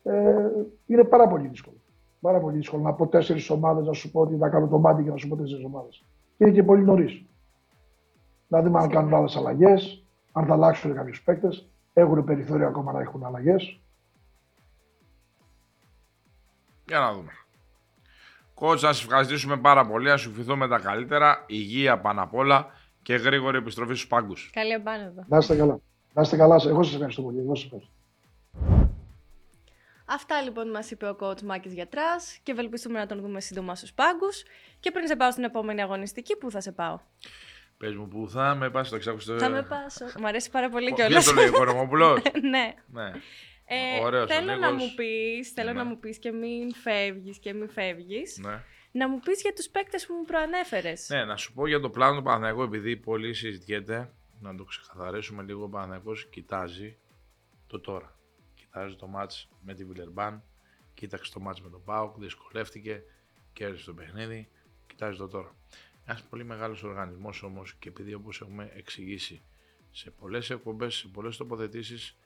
[0.03, 0.49] Ε,
[0.87, 1.77] είναι πάρα πολύ δύσκολο.
[2.21, 5.03] Πάρα πολύ δύσκολο να πω τέσσερις ομάδες να σου πω ότι θα κάνω το μάτι
[5.03, 6.05] και να σου πω τέσσερις ομάδες.
[6.37, 7.25] Είναι και πολύ νωρίς.
[8.49, 11.68] Να δούμε αν κάνουν άλλες αλλαγές, αν θα αλλάξουν κάποιους παίκτες.
[11.93, 13.81] Έχουν περιθώριο ακόμα να έχουν αλλαγές.
[16.87, 17.31] Για να δούμε.
[18.55, 20.09] Κότσα, να σε ευχαριστήσουμε πάρα πολύ.
[20.09, 21.45] Να σου ευχηθούμε τα καλύτερα.
[21.47, 22.66] Υγεία πάνω απ' όλα
[23.03, 24.51] και γρήγορη επιστροφή στους πάγκους.
[24.53, 25.25] Καλή επάνωδο.
[25.27, 25.81] Να είστε καλά.
[26.12, 26.61] Να είστε καλά.
[26.66, 27.39] Εγώ σας ευχαριστώ πολύ.
[27.39, 27.93] Εγώ σας ευχαριστώ.
[30.11, 33.93] Αυτά λοιπόν μας είπε ο coach Μάκης Γιατράς και ευελπιστούμε να τον δούμε σύντομα στους
[33.93, 34.43] πάγκους.
[34.81, 37.01] Και πριν σε πάω στην επόμενη αγωνιστική, πού θα σε πάω;
[37.77, 39.39] Πες μου που θα με πας στο 600.
[39.39, 40.05] Θα με πάσω.
[40.19, 41.25] Μου αρέσει πάρα πολύ κιόλας.
[41.25, 42.75] Δεν το λέει ο Κορομόπουλος; ναι.
[42.87, 43.13] ναι.
[43.65, 45.79] Ε, Ωραίος, θέλω να μου πεις, θέλω ναι.
[45.79, 48.39] να μου πεις και μην φεύγεις και μην φεύγεις.
[48.39, 51.09] Ναι να μου πεις για τους παίκτες που μου προανέφερες.
[51.09, 55.43] Ναι, να σου πω για το πλάνο του Παναθηναϊκού, επειδή πολύ συζητιέται, να το ξεκαθαρίσουμε
[55.43, 55.65] λίγο.
[55.65, 56.97] Ο Παναθηναϊκός κοιτάζει
[57.67, 58.20] το τώρα.
[58.73, 60.43] Κοιτάζει το μάτς με τη Βιλερμπάν,
[60.95, 63.03] κοίταξε το μάτς με τον Πάοκ, δυσκολεύτηκε,
[63.53, 64.49] κέρδισε το παιχνίδι,
[64.87, 65.55] κοιτάζει το τώρα.
[66.05, 69.43] Ένας πολύ μεγάλος οργανισμός όμως και επειδή όπως έχουμε εξηγήσει
[69.91, 72.16] σε πολλές εκπομπές, σε πολλές τοποθετήσεις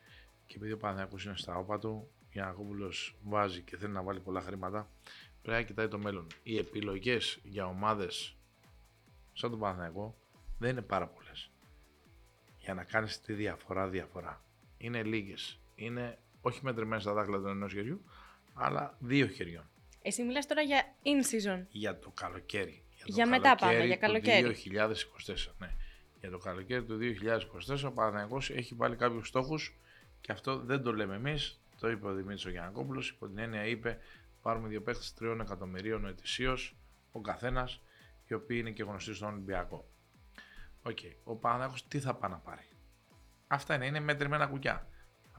[0.46, 4.40] και επειδή ο Παναθηναϊκός είναι στα όπα του, Γιανακόπουλος βάζει και θέλει να βάλει πολλά
[4.40, 4.90] χρήματα,
[5.42, 6.26] πρέπει να κοιτάει το μέλλον.
[6.42, 8.36] Οι επιλογές για ομάδες
[9.32, 10.16] σαν τον Παναθηναϊκό
[10.58, 11.50] δεν είναι πάρα πολλές.
[12.58, 14.42] Για να κάνεις τη διαφορά, διαφορά.
[14.78, 15.58] Είναι λίγες.
[15.74, 18.04] Είναι όχι μετρημένε στα δάχτυλα του ενός χεριού,
[18.54, 19.68] αλλά δύο χεριών.
[20.02, 21.64] Εσύ μιλάς τώρα για in season.
[21.70, 22.82] Για το καλοκαίρι.
[22.96, 24.42] Για, το για μετά πάμε, για καλοκαίρι.
[24.42, 24.54] Το
[25.26, 25.74] 2024, ναι.
[26.20, 26.98] Για το καλοκαίρι του
[27.68, 29.76] 2024 ο Παναθηναϊκός έχει βάλει κάποιους στόχους
[30.20, 31.60] και αυτό δεν το λέμε εμείς.
[31.80, 33.10] Το είπε ο Δημήτρης Γιανακόπουλος.
[33.10, 33.98] Υπό την έννοια είπε
[34.42, 36.76] πάρουμε δύο παίχτες τριών εκατομμυρίων ετησίως,
[37.12, 37.80] ο καθένας,
[38.26, 39.88] οι οποίοι είναι και γνωστοί στον Ολυμπιακό.
[40.82, 40.98] OK.
[41.02, 41.12] Okay.
[41.24, 42.68] Ο Παναγιώ τι θα πάει να πάρει.
[43.46, 44.86] Αυτά είναι, είναι μετρημένα κουκιά.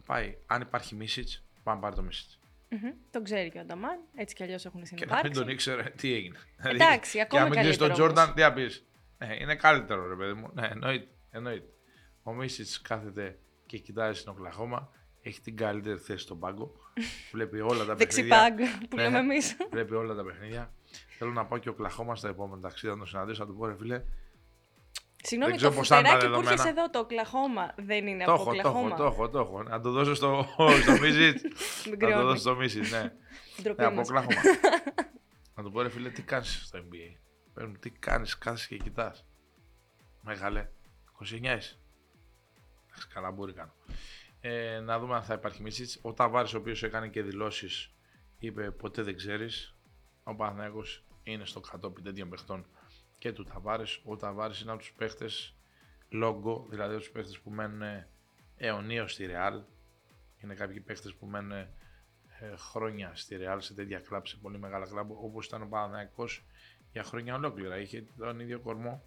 [0.06, 1.30] Θα πάει, αν υπάρχει Μίσιτς,
[1.64, 2.30] πάμε να πάρει το Μίσιτς.
[2.70, 2.93] Mm-hmm.
[3.12, 5.22] Τον ξέρει και ο Αταμάν, έτσι κι αλλιώς έχουν συνυπάρξει.
[5.22, 6.38] Και να μην τον ήξερε, τι έγινε.
[6.58, 8.86] Δηλαδή, Εντάξει, ακόμα και αν μην τον Τζόρνταν, τι θα πεις.
[9.18, 10.49] Ε, είναι καλύτερο, ρε παιδί μου.
[10.53, 11.08] Ναι, εννοείται.
[11.32, 11.68] εννοείται.
[12.24, 14.91] Ο Μίσιτς κάθεται και κοιτάζει στην Οκλαχώμα
[15.22, 16.74] έχει την καλύτερη θέση στον πάγκο.
[17.34, 18.38] Βλέπει όλα τα παιχνίδια.
[18.38, 19.58] Δεξιπάγκ που λέμε εμείς.
[19.72, 20.74] Βλέπει όλα τα παιχνίδια.
[21.18, 23.66] Θέλω να πάω και ο Κλαχώμα στα επόμενα ταξίδια να τον συναντήσω, να του πω
[23.66, 24.03] ρε φίλε.
[25.26, 29.03] Συγγνώμη, το φουτεράκι που έρχεσαι εδώ, το Οκλαχώμα, δεν είναι το από το έχω, το
[29.03, 29.63] έχω, το έχω.
[29.63, 30.47] Να το δώσω στο,
[30.82, 31.41] στο Μίσιτ.
[31.99, 33.13] να το δώσω στο Μίσιτ, ναι.
[33.76, 34.41] ναι από Οκλαχώμα.
[35.55, 37.17] Να του πω ρε φίλε, τι κάνεις στο NBA.
[37.53, 39.26] Παίρνουν, τι κάνεις, κάθεσαι και κοιτάς.
[40.21, 40.69] Μεγάλε,
[41.21, 41.80] 29 είσαι.
[42.88, 43.73] Εντάξει, καλά μπορεί κάνω.
[44.41, 45.89] Ε, να δούμε αν θα υπάρχει Μίτσιτ.
[46.01, 47.93] Ο Ταβάρη, ο οποίος έκανε και δηλώσεις,
[48.38, 49.76] είπε ποτέ δεν ξέρεις.
[50.23, 50.84] Ο Παναθυναϊκό
[51.23, 52.65] είναι στο κατόπιν τέτοιων παιχτών
[53.18, 53.84] και του Ταβάρη.
[54.03, 55.55] Ο Ταβάρη είναι από τους παίχτες
[56.09, 58.03] λόγκο, δηλαδή από τους παίχτες που μένουν
[58.57, 59.61] αιωνίως στη Ρεάλ.
[60.43, 61.68] Είναι κάποιοι παίχτες που μένουν ε,
[62.55, 66.26] χρόνια στη Ρεάλ σε τέτοια κλαμπ, σε πολύ μεγάλα κλαμπ, όπως ήταν ο Παναθυναϊκό
[66.91, 67.78] για χρόνια ολόκληρα.
[67.78, 69.03] Είχε τον ίδιο κορμό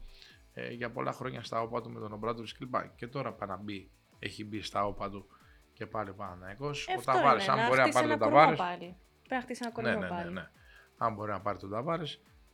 [0.52, 2.74] ε, για πολλά χρόνια στα όπα του με τον Ομπράτο κλπ.
[2.96, 5.26] Και τώρα πάει να μπει, έχει μπει στα όπα του
[5.72, 6.68] και πάλι ο Παναθυναϊκό.
[6.68, 8.56] Ε, ο Ταβάρη, αν μπορεί να πάρει τον Ταβάρη.
[8.56, 8.96] Πρέπει
[9.28, 10.32] να χτίσει ένα Ναι, κορμό ναι, ναι, πάλι.
[10.32, 10.50] ναι.
[10.96, 12.06] Αν μπορεί να πάρει τον Ταβάρη,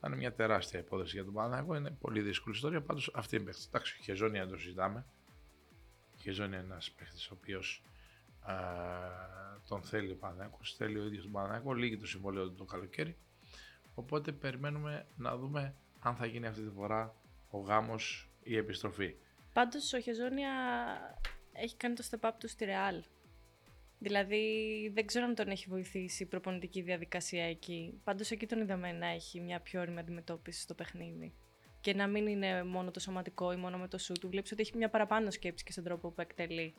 [0.05, 1.75] θα είναι μια τεράστια υπόθεση για τον Παναθηναϊκό.
[1.77, 2.83] Είναι πολύ δύσκολη ιστορία.
[2.83, 3.65] Πάντως αυτή είναι παίχτη.
[3.69, 5.05] Εντάξει, ο Χεζόνια δεν το συζητάμε.
[6.15, 7.83] Ο Χεζόνια είναι ένας παίχτη ο οποίος
[9.69, 10.75] τον θέλει ο Παναθηναϊκός.
[10.77, 11.73] Θέλει ο ίδιος τον Παναθηναϊκό.
[11.73, 13.17] Λύγει το συμβόλαιο του το καλοκαίρι.
[13.95, 17.15] Οπότε περιμένουμε να δούμε αν θα γίνει αυτή τη φορά
[17.51, 19.15] ο γάμος ή η επιστροφή.
[19.53, 20.53] Πάντως ο Χεζόνια
[21.53, 23.01] έχει κάνει το step up του στη Real.
[24.05, 24.45] Δηλαδή
[24.95, 28.01] δεν ξέρω αν τον έχει βοηθήσει η προπονητική διαδικασία εκεί.
[28.05, 31.35] Πάντως εκεί τον είδαμε να έχει μια πιο όρημη αντιμετώπιση στο παιχνίδι.
[31.81, 34.29] Και να μην είναι μόνο το σωματικό ή μόνο με το σου του.
[34.29, 36.75] Βλέπεις ότι έχει μια παραπάνω σκέψη και στον τρόπο που εκτελεί.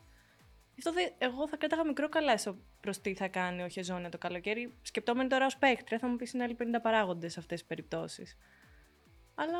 [0.75, 2.39] Γι' αυτό δε- εγώ θα κράταγα μικρό καλά
[2.81, 4.73] προς τι θα κάνει ο Χεζόνια το καλοκαίρι.
[4.81, 8.37] Σκεπτόμενοι τώρα ως παίχτρια, θα μου πεις είναι άλλοι 50 παράγοντες σε αυτές τις περιπτώσεις.
[9.35, 9.57] Αλλά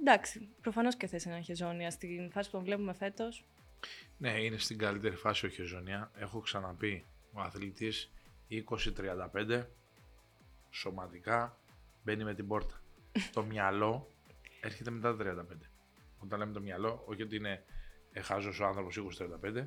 [0.00, 3.44] εντάξει, προφανώς και θες έναν Χεζόνια στην φάση που τον βλέπουμε φέτος.
[4.18, 6.10] Ναι, είναι στην καλύτερη φάση ο Χεζονιά.
[6.14, 8.10] Έχω ξαναπεί ο αθλητής
[8.50, 9.64] 20-35
[10.70, 11.58] σωματικά
[12.04, 12.80] μπαίνει με την πόρτα.
[13.34, 14.10] το μυαλό
[14.60, 15.56] έρχεται μετά τα 35.
[16.18, 17.64] Όταν λέμε το μυαλό, όχι ότι είναι
[18.12, 19.00] ε, χάζος ο άνθρωπος
[19.44, 19.66] 20-35,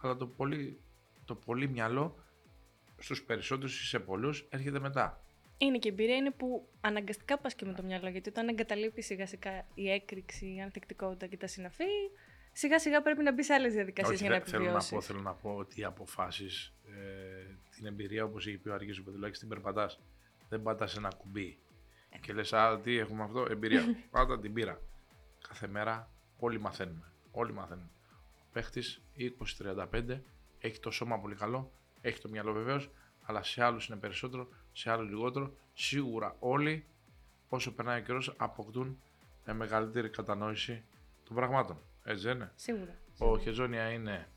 [0.00, 0.80] αλλά το πολύ,
[1.24, 2.24] το πολύ μυαλό
[2.98, 5.24] στους περισσότερους ή σε πολλούς έρχεται μετά.
[5.58, 8.08] Είναι και η εμπειρία είναι που αναγκαστικά πας και με το μυαλό.
[8.08, 11.84] Γιατί όταν εγκαταλείπεις σιγά σιγά η έκρηξη, η ανθεκτικότητα και τα συναφή,
[12.54, 14.94] σιγά σιγά πρέπει να μπει σε άλλες διαδικασίες Όχι, για να θε- θέλω να, επιβιώσει.
[14.94, 18.98] πω, θέλω να πω ότι οι αποφάσεις, ε, την εμπειρία όπως είχε πει ο Αργής
[18.98, 20.00] ο Πεδουλάκης, την περπατάς.
[20.48, 21.58] Δεν πατάς ένα κουμπί.
[22.20, 23.82] Και λες, α, τι έχουμε αυτό, εμπειρία.
[24.10, 24.80] Πάτα την πήρα.
[25.48, 27.12] Κάθε μέρα όλοι μαθαίνουμε.
[27.30, 27.88] Όλοι μαθαίνουμε.
[28.40, 30.20] Ο παίχτης 20-35
[30.58, 32.90] έχει το σώμα πολύ καλό, έχει το μυαλό βεβαίως,
[33.22, 35.54] αλλά σε άλλους είναι περισσότερο, σε άλλους λιγότερο.
[35.74, 36.84] Σίγουρα όλοι,
[37.48, 38.98] όσο περνάει ο καιρός, αποκτούν
[39.44, 40.82] ε, μεγαλύτερη κατανόηση
[41.24, 41.78] των πραγμάτων.
[42.04, 42.98] Έτσι δεν είναι; Σίγουρα.
[43.18, 44.28] Ο Χεζόνια είναι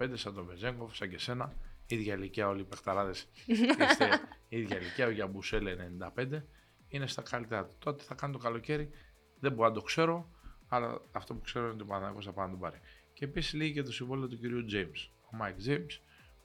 [0.00, 1.54] 95, σαν τον Βεζέγκοφ, σαν και σένα.
[1.86, 3.28] ίδια ηλικία όλοι οι παιχταράδες.
[3.88, 5.06] Είστε ίδια ηλικία.
[5.06, 6.42] Ο Γιαμπουσέλ είναι 95.
[6.88, 7.74] Είναι στα καλύτερα του.
[7.78, 8.90] Τότε θα κάνει το καλοκαίρι.
[9.38, 10.30] Δεν μπορώ να το ξέρω,
[10.68, 12.80] αλλά αυτό που ξέρω είναι ότι ο Παναγιώτης θα πάει να τον πάρει.
[13.12, 15.10] Και επίσης λύγει και το συμβόλαιο του κυρίου James.
[15.32, 16.00] Ο Mike James,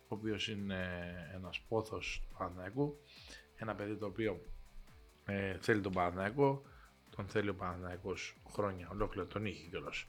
[0.07, 0.85] ο οποίος είναι
[1.33, 2.99] ένας πόθος του Παναθηναϊκού.
[3.55, 4.41] Ένα παιδί το οποίο
[5.25, 6.61] ε, θέλει τον Παναθηναϊκό.
[7.15, 10.05] Τον θέλει ο Παναθηναϊκός χρόνια ολόκληρο, τον είχε κιόλας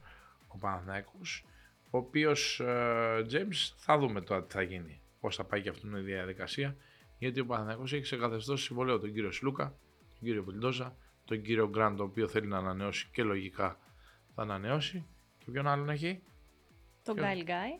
[0.48, 1.44] ο Παναθηναϊκός
[1.90, 5.96] ο οποίος ε, James θα δούμε τώρα τι θα γίνει πώς θα πάει και αυτήν
[5.96, 6.76] η διαδικασία
[7.18, 9.64] γιατί ο Παναθηναϊκός έχει σε καθεστώς συμβολέο τον κύριο Σλούκα,
[10.08, 13.78] τον κύριο Βιλντόζα τον κύριο Γκραντ ο οποίο θέλει να ανανεώσει και λογικά
[14.34, 15.06] θα ανανεώσει
[15.38, 16.22] και ποιον άλλον έχει;
[17.02, 17.70] Τον Ποιο; Γκάιλ Γκάι,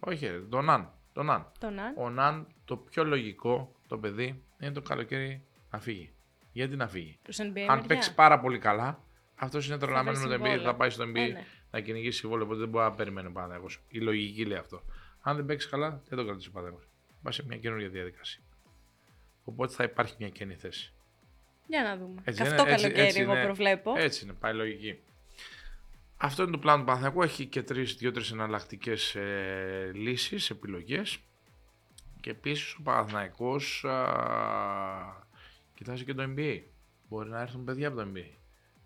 [0.00, 1.94] όχι ρε, τον Ναν τον Ναν τον Αν.
[1.98, 6.14] ο Ναν το πιο λογικό το παιδί είναι το καλοκαίρι να φύγει
[6.52, 7.82] γιατί να φύγει; Προς NBA αν μεριά.
[7.86, 9.00] παίξει πάρα πολύ καλά
[9.34, 10.62] αυτός είναι τρελαμένο με βρει το NBA, συμβόλαιο.
[10.70, 11.44] θα πάει στο NBA Ε,
[11.76, 11.80] ναι.
[11.80, 13.80] να κυνηγήσει συμβόλαιο, οπότε δεν μπορεί να περιμένει ο Παναθηναϊκός.
[13.88, 14.82] Η λογική λέει αυτό.
[15.20, 16.88] Αν δεν παίξει καλά, δεν το κρατήσει ο Παναθηναϊκός.
[17.22, 18.40] Πάει σε μια καινούργια διαδικασία.
[19.44, 20.92] Οπότε θα υπάρχει μια καινή θέση.
[21.66, 22.20] Για να δούμε.
[22.24, 23.44] Έτσι Καυτό είναι, έτσι- καλοκαίρι έτσι εγώ είναι.
[23.44, 23.92] προβλέπω.
[23.96, 24.98] Έτσι είναι, πάει λογική.
[26.16, 27.22] Αυτό είναι το πλάνο του Παναθηναϊκού.
[27.22, 31.18] Έχει και τρεις, δύο-τρεις εναλλακτικές ε, λύσεις, επιλογές.
[32.20, 35.24] Και επίσης ο Παναθηναϊκός α,
[35.74, 36.60] κοιτάζει και το NBA.
[37.08, 38.30] Μπορεί να έρθουν παιδιά από το NBA.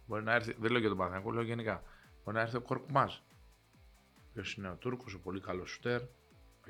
[0.06, 1.82] Μπορεί να έρθει, δεν λέω για τον Παναθηναϊκό, λέω γενικά.
[2.30, 3.14] Μπορεί να έρθει ο Κορκμάζ.
[4.32, 6.00] Ποιος είναι ο Τούρκος, ο πολύ καλός σουτέρ.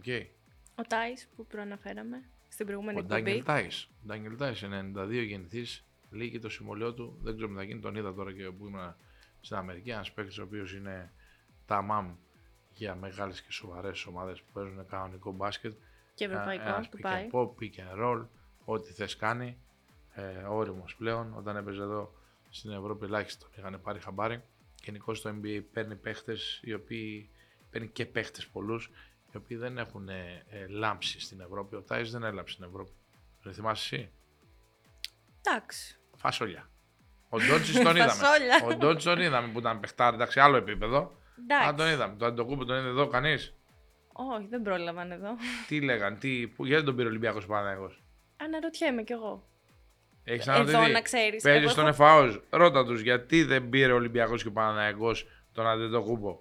[0.01, 0.27] Okay.
[0.75, 3.59] Ο Τάις που προαναφέραμε στην προηγούμενη Ο Ντάνιελ εκπομπή.
[3.59, 3.85] Τάις.
[3.85, 7.19] Ο Ντάνιελ Τάις, 92 γεννηθής, λύγει το συμβολιό του.
[7.23, 7.81] Δεν ξέρω τι θα γίνει.
[7.81, 8.95] Τον είδα τώρα και που ήμουν
[9.41, 9.91] στην Αμερική.
[9.91, 11.13] Ένας παίκτης ο οποίος είναι
[11.67, 12.15] τα μαμ
[12.75, 15.75] για μεγάλες και σοβαρές ομάδες που παίζουν κανονικό μπάσκετ.
[16.15, 17.29] Και ευρωπαϊκό Ένας που pick πάει.
[17.33, 18.27] and pop, pick and roll,
[18.65, 19.57] ό,τι θες κάνει.
[20.15, 21.35] Ε, όριμος πλέον.
[21.37, 22.15] Όταν έπαιζε εδώ
[22.51, 24.43] στην Ευρώπη ελάχιστα τον είχαν πάρει χαμπάρι.
[24.83, 27.31] Γενικώς το NBA παίρνει παίχτες οι οποίοι
[27.71, 28.91] παίρνει και παίχτες πολλούς
[29.33, 31.77] οι οποίοι δεν έχουν ε, ε, λάμψει στην Ευρώπη.
[31.77, 32.91] Ο Τάις δεν έλαψε στην Ευρώπη.
[33.43, 34.11] Δεν θυμάσαι εσύ;
[35.47, 35.99] Εντάξει.
[36.17, 36.71] Φασόλια.
[37.29, 38.13] Ο Ντότσις τον είδαμε.
[38.13, 38.61] Φασόλια.
[38.65, 40.99] Ο Ντότσις τον είδαμε που ήταν παιχτάρι, εντάξει, άλλο επίπεδο.
[40.99, 41.93] Αν τον Εντάξει.
[41.93, 42.17] είδαμε.
[42.17, 43.55] Το Αντοκούπο τον είδε εδώ κανείς;
[44.13, 45.37] Όχι, δεν πρόλαβαν εδώ.
[45.67, 48.03] Τι λέγαν, τι, που, γιατί τον πήρε ο Ολυμπιακός Παναγιώτος;
[48.37, 49.49] Αναρωτιέμαι κι εγώ.
[50.33, 50.93] Έχεις εδώ ξαναδεί.
[50.93, 51.43] να ξέρεις.
[51.43, 52.41] Παίζεις Εγώ στον έχω- ΕΦΑΟΣ.
[52.51, 55.11] Ρώτα τους γιατί δεν πήρε ο Ολυμπιακός και ο Παναναϊκό
[55.53, 56.39] τον Αντετοκούμπο;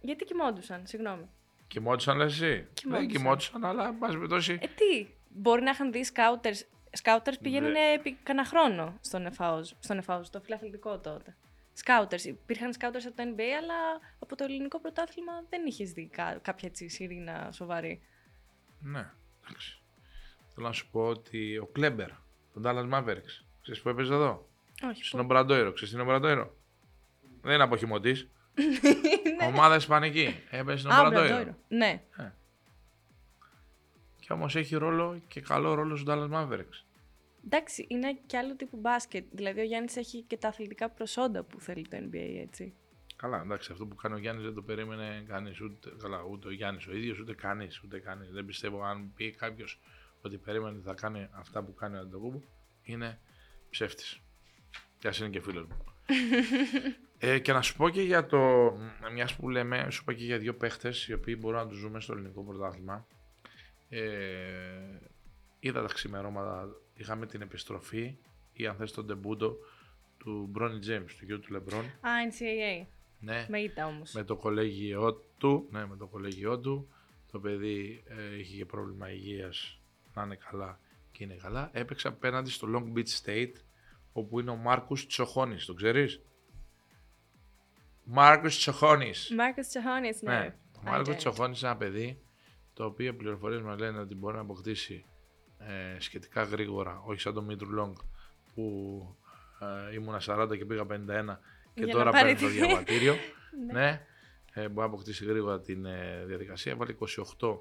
[0.00, 1.28] Γιατί κοιμόντουσαν, συγγνώμη.
[1.68, 3.08] Κοιμόντουσαν λε εσύ; Δεν Κοιμόντουσαν.
[3.08, 4.52] κοιμόντουσαν, αλλά εν πάση περιπτώσει.
[4.62, 6.66] Ε, τι, μπορεί να είχαν δει σκάουτερς.
[6.92, 11.36] Σκάουτερς πηγαίνουν Δε- επί κανένα χρόνο στον ΕΦΑΟΣ, στον ΕΦΑΟΣ, στο φιλαθλητικό τότε.
[11.72, 12.24] Σκάουτερς.
[12.24, 13.74] Υπήρχαν σκάουτερς από το NBA, αλλά
[14.18, 18.02] από το ελληνικό πρωτάθλημα δεν είχες δει κα- κάποια έτσι σιρήνα σοβαρή.
[18.80, 19.10] Ναι,
[19.46, 19.80] εντάξει.
[20.54, 22.08] Θέλω να σου πω ότι ο Κλέμπερ,
[22.54, 24.48] τον Dallas Mavericks, ξέρεις που έπαιζε εδώ;
[24.90, 25.04] Όχι.
[25.04, 25.72] Στην πού- Ομπραντόιρο.
[25.72, 26.56] Ξέρεις την Ομπραντόιρο;
[27.42, 28.28] Δεν είναι αποχημωτή.
[29.48, 30.34] Ομάδα Ισπανική.
[30.50, 31.28] Έπαιζε στην Α, Ομπραντόιρο.
[31.34, 31.56] Μπραντόιρο.
[31.68, 32.02] Ναι.
[34.20, 36.84] Και όμως έχει ρόλο και καλό ρόλο στους Dallas Mavericks.
[37.44, 39.24] Εντάξει, είναι και άλλο τύπου μπάσκετ.
[39.30, 42.74] Δηλαδή, ο Γιάννης έχει και τα αθλητικά προσόντα που θέλει το NBA, έτσι.
[43.16, 45.60] Καλά, εντάξει, αυτό που κάνει ο Γιάννης δεν το περίμενε κανείς.
[45.60, 47.82] Ούτε, καλά, ούτε ο Γιάννης ο ίδιος, ούτε κανείς.
[47.84, 48.30] Ούτε κανείς.
[48.30, 49.80] Δεν πιστεύω αν πει κάποιος
[50.24, 52.40] ότι περίμενε ότι θα κάνει αυτά που κάνει ο Αντοκούμπο,
[52.82, 53.18] είναι
[53.70, 54.20] ψεύτης.
[54.98, 55.84] Και ας είναι και φίλος μου.
[57.18, 58.72] ε, και να σου πω και για το.
[59.12, 62.00] Μιας που λέμε, σου είπα και για δύο παίχτες οι οποίοι μπορούν να τους ζούμε
[62.00, 63.06] στο ελληνικό πρωτάθλημα.
[63.88, 64.00] Ε,
[65.60, 68.16] είδα τα ξημερώματα, είχαμε την επιστροφή
[68.52, 69.56] ή αν θες τον τεμπούντο
[70.18, 71.84] του Μπρόνι James, του γιου του Λεμπρόν.
[71.84, 72.86] Α, NCAA.
[73.20, 74.12] Ναι, Με ήττα όμως.
[74.12, 76.88] με το κολέγιό του, ναι, με το κολέγιό του.
[77.32, 79.78] Το παιδί ε, είχε και πρόβλημα υγείας,
[80.14, 80.78] να είναι καλά
[81.12, 81.70] και είναι καλά.
[81.72, 83.52] Έπαιξε απέναντι στο Long Beach State,
[84.12, 86.20] όπου είναι ο Μάρκους Τσοχόνης, το ξέρεις;
[88.04, 89.32] Μάρκους Τσοχόνης.
[89.36, 90.38] Μάρκο Τσεχόνη, ναι.
[90.38, 91.16] Ναι, ο I Μάρκος get it.
[91.16, 92.22] Τσοχόνης είναι ένα παιδί,
[92.74, 95.04] το οποίο οι πληροφορίες μας λένε ότι μπορεί να αποκτήσει
[95.58, 97.96] ε, σχετικά γρήγορα, όχι σαν το Μίτρου Λόγκ,
[98.54, 99.16] που
[99.90, 100.86] ε, ήμουνα 40 και πήγα 51
[101.74, 103.14] και Για τώρα να πάρει παίρνει το τη- διαβατήριο.
[103.72, 104.06] ναι,
[104.52, 106.72] ε, μπορεί να αποκτήσει γρήγορα την ε, διαδικασία.
[106.72, 106.94] Έβαλε
[107.40, 107.58] 28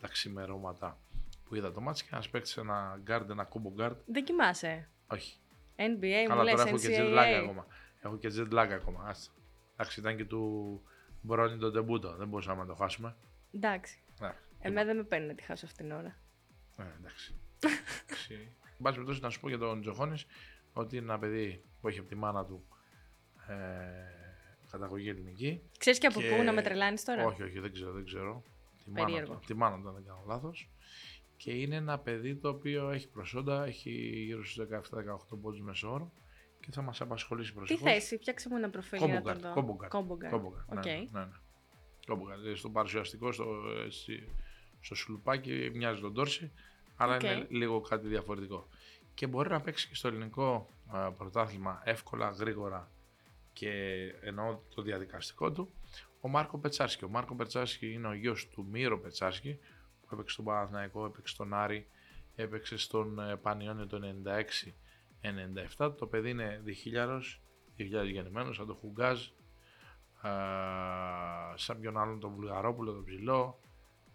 [0.00, 0.98] τα ξημερώματα
[1.44, 3.96] που είδα το μάτς και ένας παίκτης ένα guard, ένα combo guard.
[4.06, 4.88] Δεν κοιμάσαι.
[5.06, 5.38] Όχι.
[5.76, 7.42] NBA, μου Καλά, λες τώρα έχω και jet lag NCAA.
[7.42, 7.66] ακόμα.
[8.00, 9.04] Έχω και jet lag ακόμα.
[9.08, 9.32] Άστα.
[9.76, 10.82] Εντάξει, ήταν και του
[11.20, 12.16] Μπρόνι τον τεμπούτο.
[12.16, 13.16] Δεν μπορούσαμε να το χάσουμε.
[13.52, 13.98] Εντάξει.
[14.20, 14.34] Ναι.
[14.60, 16.16] Εμένα δεν με παίρνει να τη χάσω αυτήν την ώρα.
[16.76, 17.34] Ε, εντάξει.
[18.06, 18.34] Εντάξει.
[18.64, 20.26] Εν πάση περιπτώσει, να σου πω για τον Τζοχόνης
[20.72, 22.64] ότι είναι ένα παιδί που έχει από τη μάνα του
[23.48, 23.54] ε,
[24.70, 25.62] καταγωγή ελληνική.
[25.78, 28.42] Ξέρεις και από Και- πού να με τρελάνεις τώρα; Όχι, όχι, δεν ξέρω, δεν ξέρω.
[28.84, 29.34] Τη μάνα, Περίεργο.
[29.34, 30.68] του, τη μάνα του, αν δεν κάνω λάθος.
[31.44, 33.90] Και είναι ένα παιδί το οποίο έχει προσόντα, έχει
[34.24, 36.12] γύρω στους 17-18 πόντους μέσο όρο
[36.60, 37.92] και θα μας απασχολήσει Τι προσεχώς.
[37.92, 39.42] θέση, φτιάξε μου ένα προφίλ για να τον Κόμπογκαρτ.
[39.44, 39.52] δω.
[39.60, 39.92] combo guard.
[39.92, 40.32] combo guard.
[40.32, 40.84] combo guard, OK.
[40.84, 41.32] ναι, ναι, ναι.
[42.06, 42.46] combo guard.
[42.46, 43.44] Ε, Στο παρουσιαστικό, στο,
[43.84, 44.28] έτσι,
[44.80, 46.52] στο σουλουπάκι μοιάζει τον Ντόρσεϊ,
[46.96, 47.22] αλλά Οκ.
[47.22, 48.68] είναι λίγο κάτι διαφορετικό.
[49.14, 52.90] Και μπορεί να παίξει και στο ελληνικό α, πρωτάθλημα εύκολα, γρήγορα
[53.52, 53.70] και
[54.20, 55.72] εννοώ το διαδικαστικό του.
[56.20, 57.04] Ο Μάρκο Πετσάρσκι.
[57.04, 59.64] Ο Μάρκο Πετσάρσκι είναι ο γιος του Μύρο Πετσάρσκι που
[60.14, 61.86] έπαιξε στον Παναθηναϊκό, έπαιξε στον Άρη,
[62.34, 64.00] έπαιξε στον ε, Πανιόνιο το
[65.78, 65.94] 96-97.
[65.98, 67.42] Το παιδί είναι διχίλιαρος,
[67.78, 69.26] 2000 γεννημένος, σαν το Χουγκάζ,
[70.20, 70.30] α,
[71.54, 73.60] σαν ποιον άλλον τον Βουλγαρόπουλο, τον Ψηλό,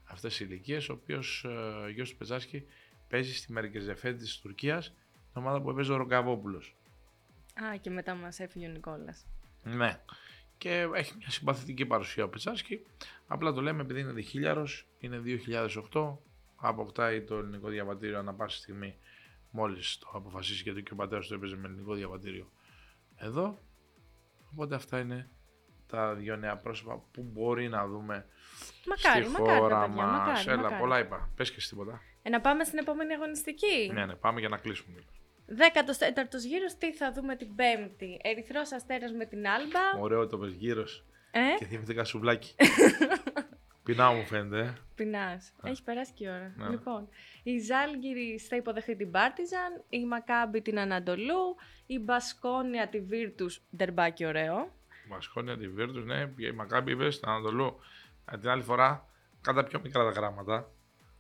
[0.03, 2.65] αυτές οι ηλικίες, ο οποίος ε, γιος του Πετσάσκι
[3.07, 6.75] παίζει στη Μερκεζεφέ της Τουρκίας, την ομάδα που έπαιζε ο Ρογκαβόπουλος.
[7.63, 9.25] Α, και μετά μας έφυγε ο Νικόλας.
[9.63, 10.01] Ναι.
[10.60, 12.86] Και έχει μια συμπαθητική παρουσία ο Πετσάσκι.
[13.28, 15.22] Απλά το λέμε επειδή είναι διχίλιαρος, είναι
[15.93, 16.18] 2008,
[16.55, 18.95] αποκτάει το ελληνικό διαβατήριο ανά πάση στιγμή
[19.51, 22.51] μόλις το αποφασίσει γιατί και ο πατέρας του έπαιζε με ελληνικό διαβατήριο
[23.16, 23.60] εδώ.
[24.53, 25.30] Οπότε αυτά είναι
[25.88, 28.26] τα δύο νέα πρόσωπα που μπορεί να δούμε
[28.86, 30.18] Μακάρι, στη μακάρι, χώρα τα παιδιά, μας.
[30.18, 30.82] μακάρι, Έλα, μακάρι.
[30.82, 31.30] πολλά είπα.
[31.36, 32.01] Πες και εσύ τίποτα.
[32.22, 33.91] Ε, να πάμε στην επόμενη αγωνιστική.
[33.93, 35.03] Ναι, ναι, πάμε για να κλείσουμε.
[35.57, 38.19] 14ο γύρος, τι θα δούμε την Πέμπτη.
[38.23, 39.99] Ερυθρός Αστέρας με την Άλμπα.
[40.01, 42.55] Ωραίο το πες γύρος Ε, και θυμηθήκα σουβλάκι.
[43.83, 44.59] Πεινάω μου φαίνεται.
[44.59, 44.73] ε.
[44.95, 45.51] πεινάς.
[45.63, 46.53] Έχει περάσει και η ώρα.
[46.57, 46.69] Ναι.
[46.69, 47.09] Λοιπόν,
[47.43, 53.61] η Ζάλγκυρη θα υποδεχθεί την Πάρτιζαν, η Μακάμπη την Ανατολού, η Μπασκόνια τη Βίρτους.
[53.75, 54.71] Ντερμπάκι ωραίο.
[55.09, 57.79] Μασκόνια τη Βίρτους, ναι, πήγε η Μακάμπη, είπες, στην Ανατολού.
[58.31, 59.07] Ε, την άλλη φορά,
[59.41, 60.71] κατά πιο μικρά τα γράμματα.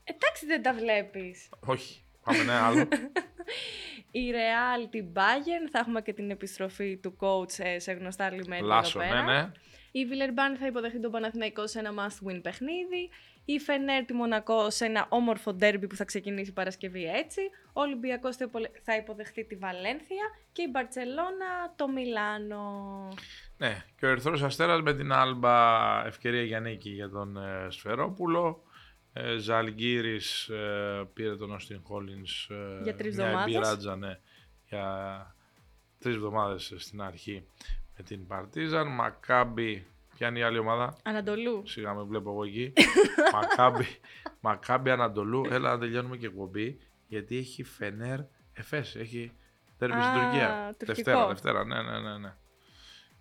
[0.03, 1.49] Εντάξει, δεν τα βλέπεις.
[1.59, 2.87] Όχι, πάμε ένα άλλο.
[4.11, 8.65] Η Real την Bayern, θα έχουμε και την επιστροφή του coach ε, σε γνωστά λιμένια
[8.65, 9.41] Λάσο, εδώ ναι, πέρα.
[9.41, 9.51] ναι.
[9.91, 13.09] Η Βιλερμπάν θα υποδεχθεί τον Παναθηναϊκό σε ένα must-win παιχνίδι.
[13.45, 17.41] Η Φενέρ τη Μονακό σε ένα όμορφο ντέρμπι που θα ξεκινήσει η Παρασκευή έτσι.
[17.73, 22.61] Ο Ολυμπιακός θα υπολε- θα υποδεχθεί τη Βαλένθια και η Μπαρτσελώνα το Μιλάνο.
[23.57, 25.57] Ναι, και ο Ερυθρός Αστέρας με την Άλμπα
[26.05, 28.63] ευκαιρία για νίκη για τον ε, Σφερόπουλο.
[29.13, 33.55] Ε, Ζαλγκύρης ε, πήρε τον Όστιν Χόλινς ε, Για τρεις μια εβδομάδες.
[33.55, 34.19] εμπειράτζα, ναι,
[34.67, 35.35] για
[35.99, 37.45] τρεις εβδομάδες στην αρχή
[37.97, 38.87] με την Παρτίζαν.
[38.87, 39.85] Μακάμπι,
[40.15, 41.63] ποια είναι η άλλη ομάδα; Ανατολού.
[41.65, 42.73] Σιγά με βλέπω εγώ εκεί.
[43.33, 43.85] Μακάμπι,
[44.39, 45.45] Μακάμπι Ανατολού.
[45.49, 46.77] Έλα να τελειώνουμε και εκπομπή.
[47.07, 48.19] Γιατί έχει Φενέρ
[48.53, 48.95] Εφές.
[48.95, 49.31] Έχει
[49.77, 50.75] Τέρμι στην Α, Τουρκία.
[50.77, 50.93] τουρκικό.
[50.93, 52.17] Δευτέρα, Δευτέρα, ναι, ναι, ναι.
[52.17, 52.35] ναι.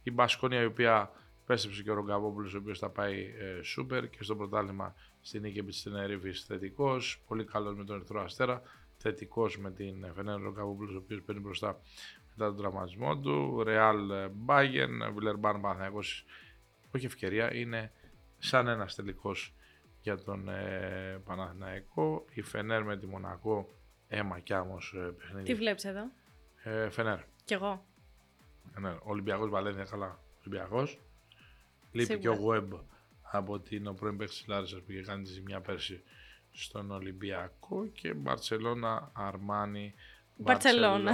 [0.02, 1.10] Η Μπασκόνια η οποία
[1.46, 4.94] πέστρεψε και ο Ρογκαβόπουλος ο οποίος θα πάει ε, σούπερ και στο πρωτάθλημα
[5.28, 8.62] στην νίκη επί της Τενερίφης θετικός, πολύ καλός με τον Ερυθρό Αστέρα,
[8.96, 11.80] θετικός με την Φενέν Ρογκαβόπουλος ο οποίος παίρνει μπροστά
[12.30, 16.24] μετά τον τραυματισμό του, Ρεάλ Μπάγεν, Βιλερμπάν Παναθηναϊκός,
[16.94, 17.92] όχι ευκαιρία, είναι
[18.38, 19.54] σαν ένας τελικός
[20.02, 23.68] για τον ε, Παναθηναϊκό, η Φενέρ με τη Μονακό,
[24.08, 25.44] αίμα κι άμμος ε, παιχνίδι.
[25.44, 26.10] Τι βλέπεις εδώ;
[26.62, 27.18] Ε, Φενέρ.
[27.44, 27.84] Κι εγώ.
[28.80, 30.18] Ναι, Ολυμπιακός Βαλένθια, καλά.
[30.46, 30.98] Ολυμπιακός.
[31.90, 32.36] Λείπει Σίγουρα.
[32.36, 32.80] και ο Web
[33.30, 36.02] από την πρώην παίκτης της Λάρισας που είχε κάνει τη ζημιά πέρσι
[36.52, 39.94] στον Ολυμπιακό και Μπαρσελόνα, Αρμάνι.
[40.36, 41.12] Μπαρτσελώνα.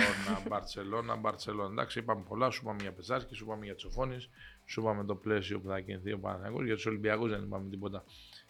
[0.49, 1.71] Μπαρσελόνα, Μπαρσελόνα.
[1.73, 2.51] Εντάξει, είπαμε πολλά.
[2.51, 4.17] Σου είπαμε για Πεζάρσκι, σου είπαμε για Τσοφόνη,
[4.65, 6.65] σου είπαμε το πλαίσιο που θα κινηθεί ο Παναγιώτο.
[6.65, 8.05] Για τους Ολυμπιακούς δεν είπαμε τίποτα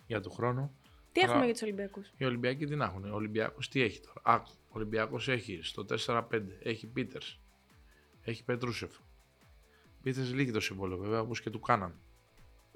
[0.07, 0.77] για του χρόνου.
[1.13, 3.05] Τι Αλλά- έχουμε για τους Ολυμπιακούς; Οι Ολυμπιακοί τι να έχουν.
[3.05, 7.39] Ο Ολυμπιακό τι έχει τώρα; Α, ο Ολυμπιακός έχει στο 4-5 έχει Πίτερς.
[8.23, 8.93] Έχει Πετρούσεφ.
[10.03, 11.95] Πίτερς λύγει το συμβόλαιο βέβαια όπως και του κάναν.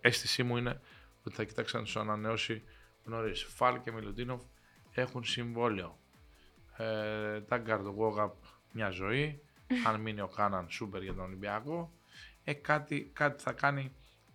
[0.01, 0.81] Αίσθησή μου είναι
[1.23, 2.63] ότι θα κοιτάξαν να τους ανανεώσει
[3.05, 3.35] νωρί.
[3.35, 4.43] Φαλ και Μιλουτίνοφ
[4.91, 5.99] έχουν συμβόλαιο.
[6.77, 8.35] Ε, Τάγκαρντ Γόγαπ
[8.73, 9.43] μια ζωή.
[9.87, 11.93] Αν μείνει ο Κάναν σούπερ για τον Ολυμπιακό.
[12.45, 13.93] Ε, κάτι, κάτι θα κάνει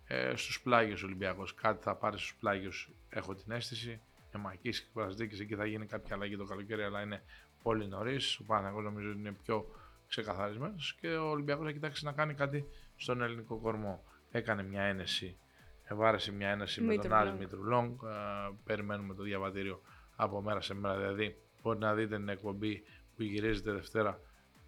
[0.08, 1.54] ε, στους πλάγιους ο Ολυμπιακός.
[1.54, 4.02] Κάτι θα πάρει στους πλάγιους, έχω την αίσθηση.
[4.36, 7.24] Μακίσικ και Μπραζντέικις, εκεί θα γίνει κάποια αλλαγή το καλοκαίρι, αλλά είναι
[7.64, 8.40] πολύ νωρίς.
[8.40, 9.66] Ο Παναθηναϊκός νομίζω ότι είναι πιο
[10.08, 14.04] ξεκαθαρισμένος και ο Ολυμπιακός θα κοιτάξει να κάνει κάτι στον ελληνικό κορμό.
[14.32, 15.38] Έκανε μια ένεση,
[15.84, 17.40] εβάρεσε μια ένεση με τον Μήτρου Λονγκ.
[17.40, 18.02] Μήτρου Λονγκ.
[18.04, 19.82] Ε, περιμένουμε το διαβατήριο
[20.16, 20.98] από μέρα σε μέρα.
[20.98, 22.84] Δηλαδή, μπορείτε να δείτε την εκπομπή
[23.16, 24.20] που γυρίζεται Δευτέρα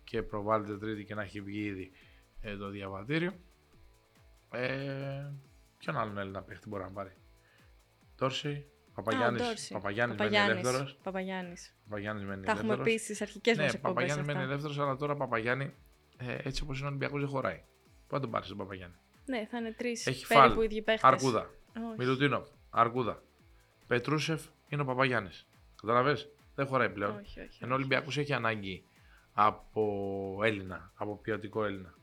[0.04, 1.92] και προβάλλεται Τρίτη και να έχει βγει ήδη
[2.42, 3.32] ε, το διαβατήριο.
[4.52, 5.32] Ε,
[5.78, 7.12] ποιον άλλον Έλληνα παίχτη μπορεί να πάρει;
[8.16, 9.74] Τόρση, Παπαγιάννης, Α, ο Ντόρση.
[9.74, 10.64] Παπαγιάννης μένει Παπαγιάννης.
[10.68, 10.98] ελεύθερος.
[11.04, 11.76] Παπαγιάννης.
[11.90, 12.94] Παπαγιάννης μένει Τα έχουμε ελεύθερος.
[12.98, 14.52] πει στις αρχικές Ναι, μας εκπομπές Παπαγιάννης μένει αυτά.
[14.52, 15.74] ελεύθερος, αλλά τώρα Παπαγιάννη
[16.18, 17.64] ε, έτσι όπως είναι ο Ολυμπιακός δεν χωράει.
[18.08, 18.96] Πού θα τον πάρεις τον Παπαγιάννη;
[19.26, 21.10] Ναι, θα είναι τρεις Έχει περίπου φάλ, ίδιοι παίχτες.
[21.12, 21.96] Αρκούδα, Όχι.
[21.98, 23.24] Μιλουτίνοφ, Αρκούδα.
[23.88, 25.48] Πετρούσεφ είναι ο Παπαγιάννης.
[25.82, 27.18] Καταλαβες, δεν χωράει πλέον.
[27.20, 27.60] Όχι, όχι.
[27.64, 28.84] Ενώ ο Ολυμπιακός έχει ανάγκη
[29.34, 31.94] από Έλληνα, από ποιοτικό Έλληνα.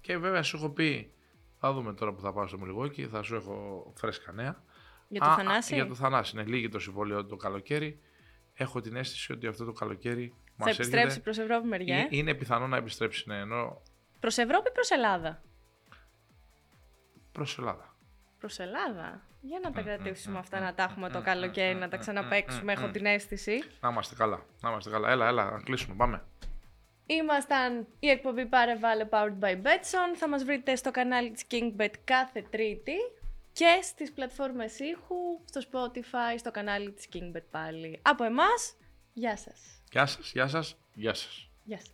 [0.00, 1.12] Και βέβαια σου έχω πει,
[1.58, 4.62] θα δούμε τώρα που θα πάω στο Μιλγόκι, θα σου έχω φρέσκα νέα.
[5.08, 8.00] Για το Α, α, Θανάση; Για το Θανάση, ναι, λίγη το συμβόλαιο το καλοκαίρι.
[8.54, 11.20] Έχω την αίσθηση ότι αυτό το καλοκαίρι Θα μας επιστρέψει έρχεται.
[11.20, 11.96] προς Ευρώπη μεριά.
[11.96, 13.82] Είναι, ε; είναι πιθανό να επιστρέψει, ναι, ενώ
[14.20, 15.42] Προς Ευρώπη ή προς Ελλάδα;
[17.38, 17.94] Προς Ελλάδα.
[18.38, 19.22] Προς Ελλάδα.
[19.40, 21.74] Για να τα Μμ, κρατήσουμε μμ, αυτά, μμ, να τα έχουμε μμ, το μμ, καλοκαίρι,
[21.74, 22.90] μμ, να τα μμ, ξαναπαίξουμε, μμ, έχω μμ.
[22.90, 23.62] την αίσθηση.
[23.80, 25.10] Να είμαστε καλά, να είμαστε καλά.
[25.10, 26.22] Έλα, έλα, να κλείσουμε, πάμε.
[27.06, 30.16] Ήμασταν η εκπομπή Πάρε Βάλε Powered by Betson.
[30.16, 32.94] Θα μας βρείτε στο κανάλι της KingBet κάθε Τρίτη
[33.52, 38.00] και στις πλατφόρμες ήχου, στο Spotify, στο κανάλι της KingBet πάλι.
[38.02, 38.74] Από εμάς,
[39.12, 39.60] γεια σας.
[39.90, 41.50] Γεια σας, γεια σας, γεια σας.
[41.64, 41.92] Γεια σας.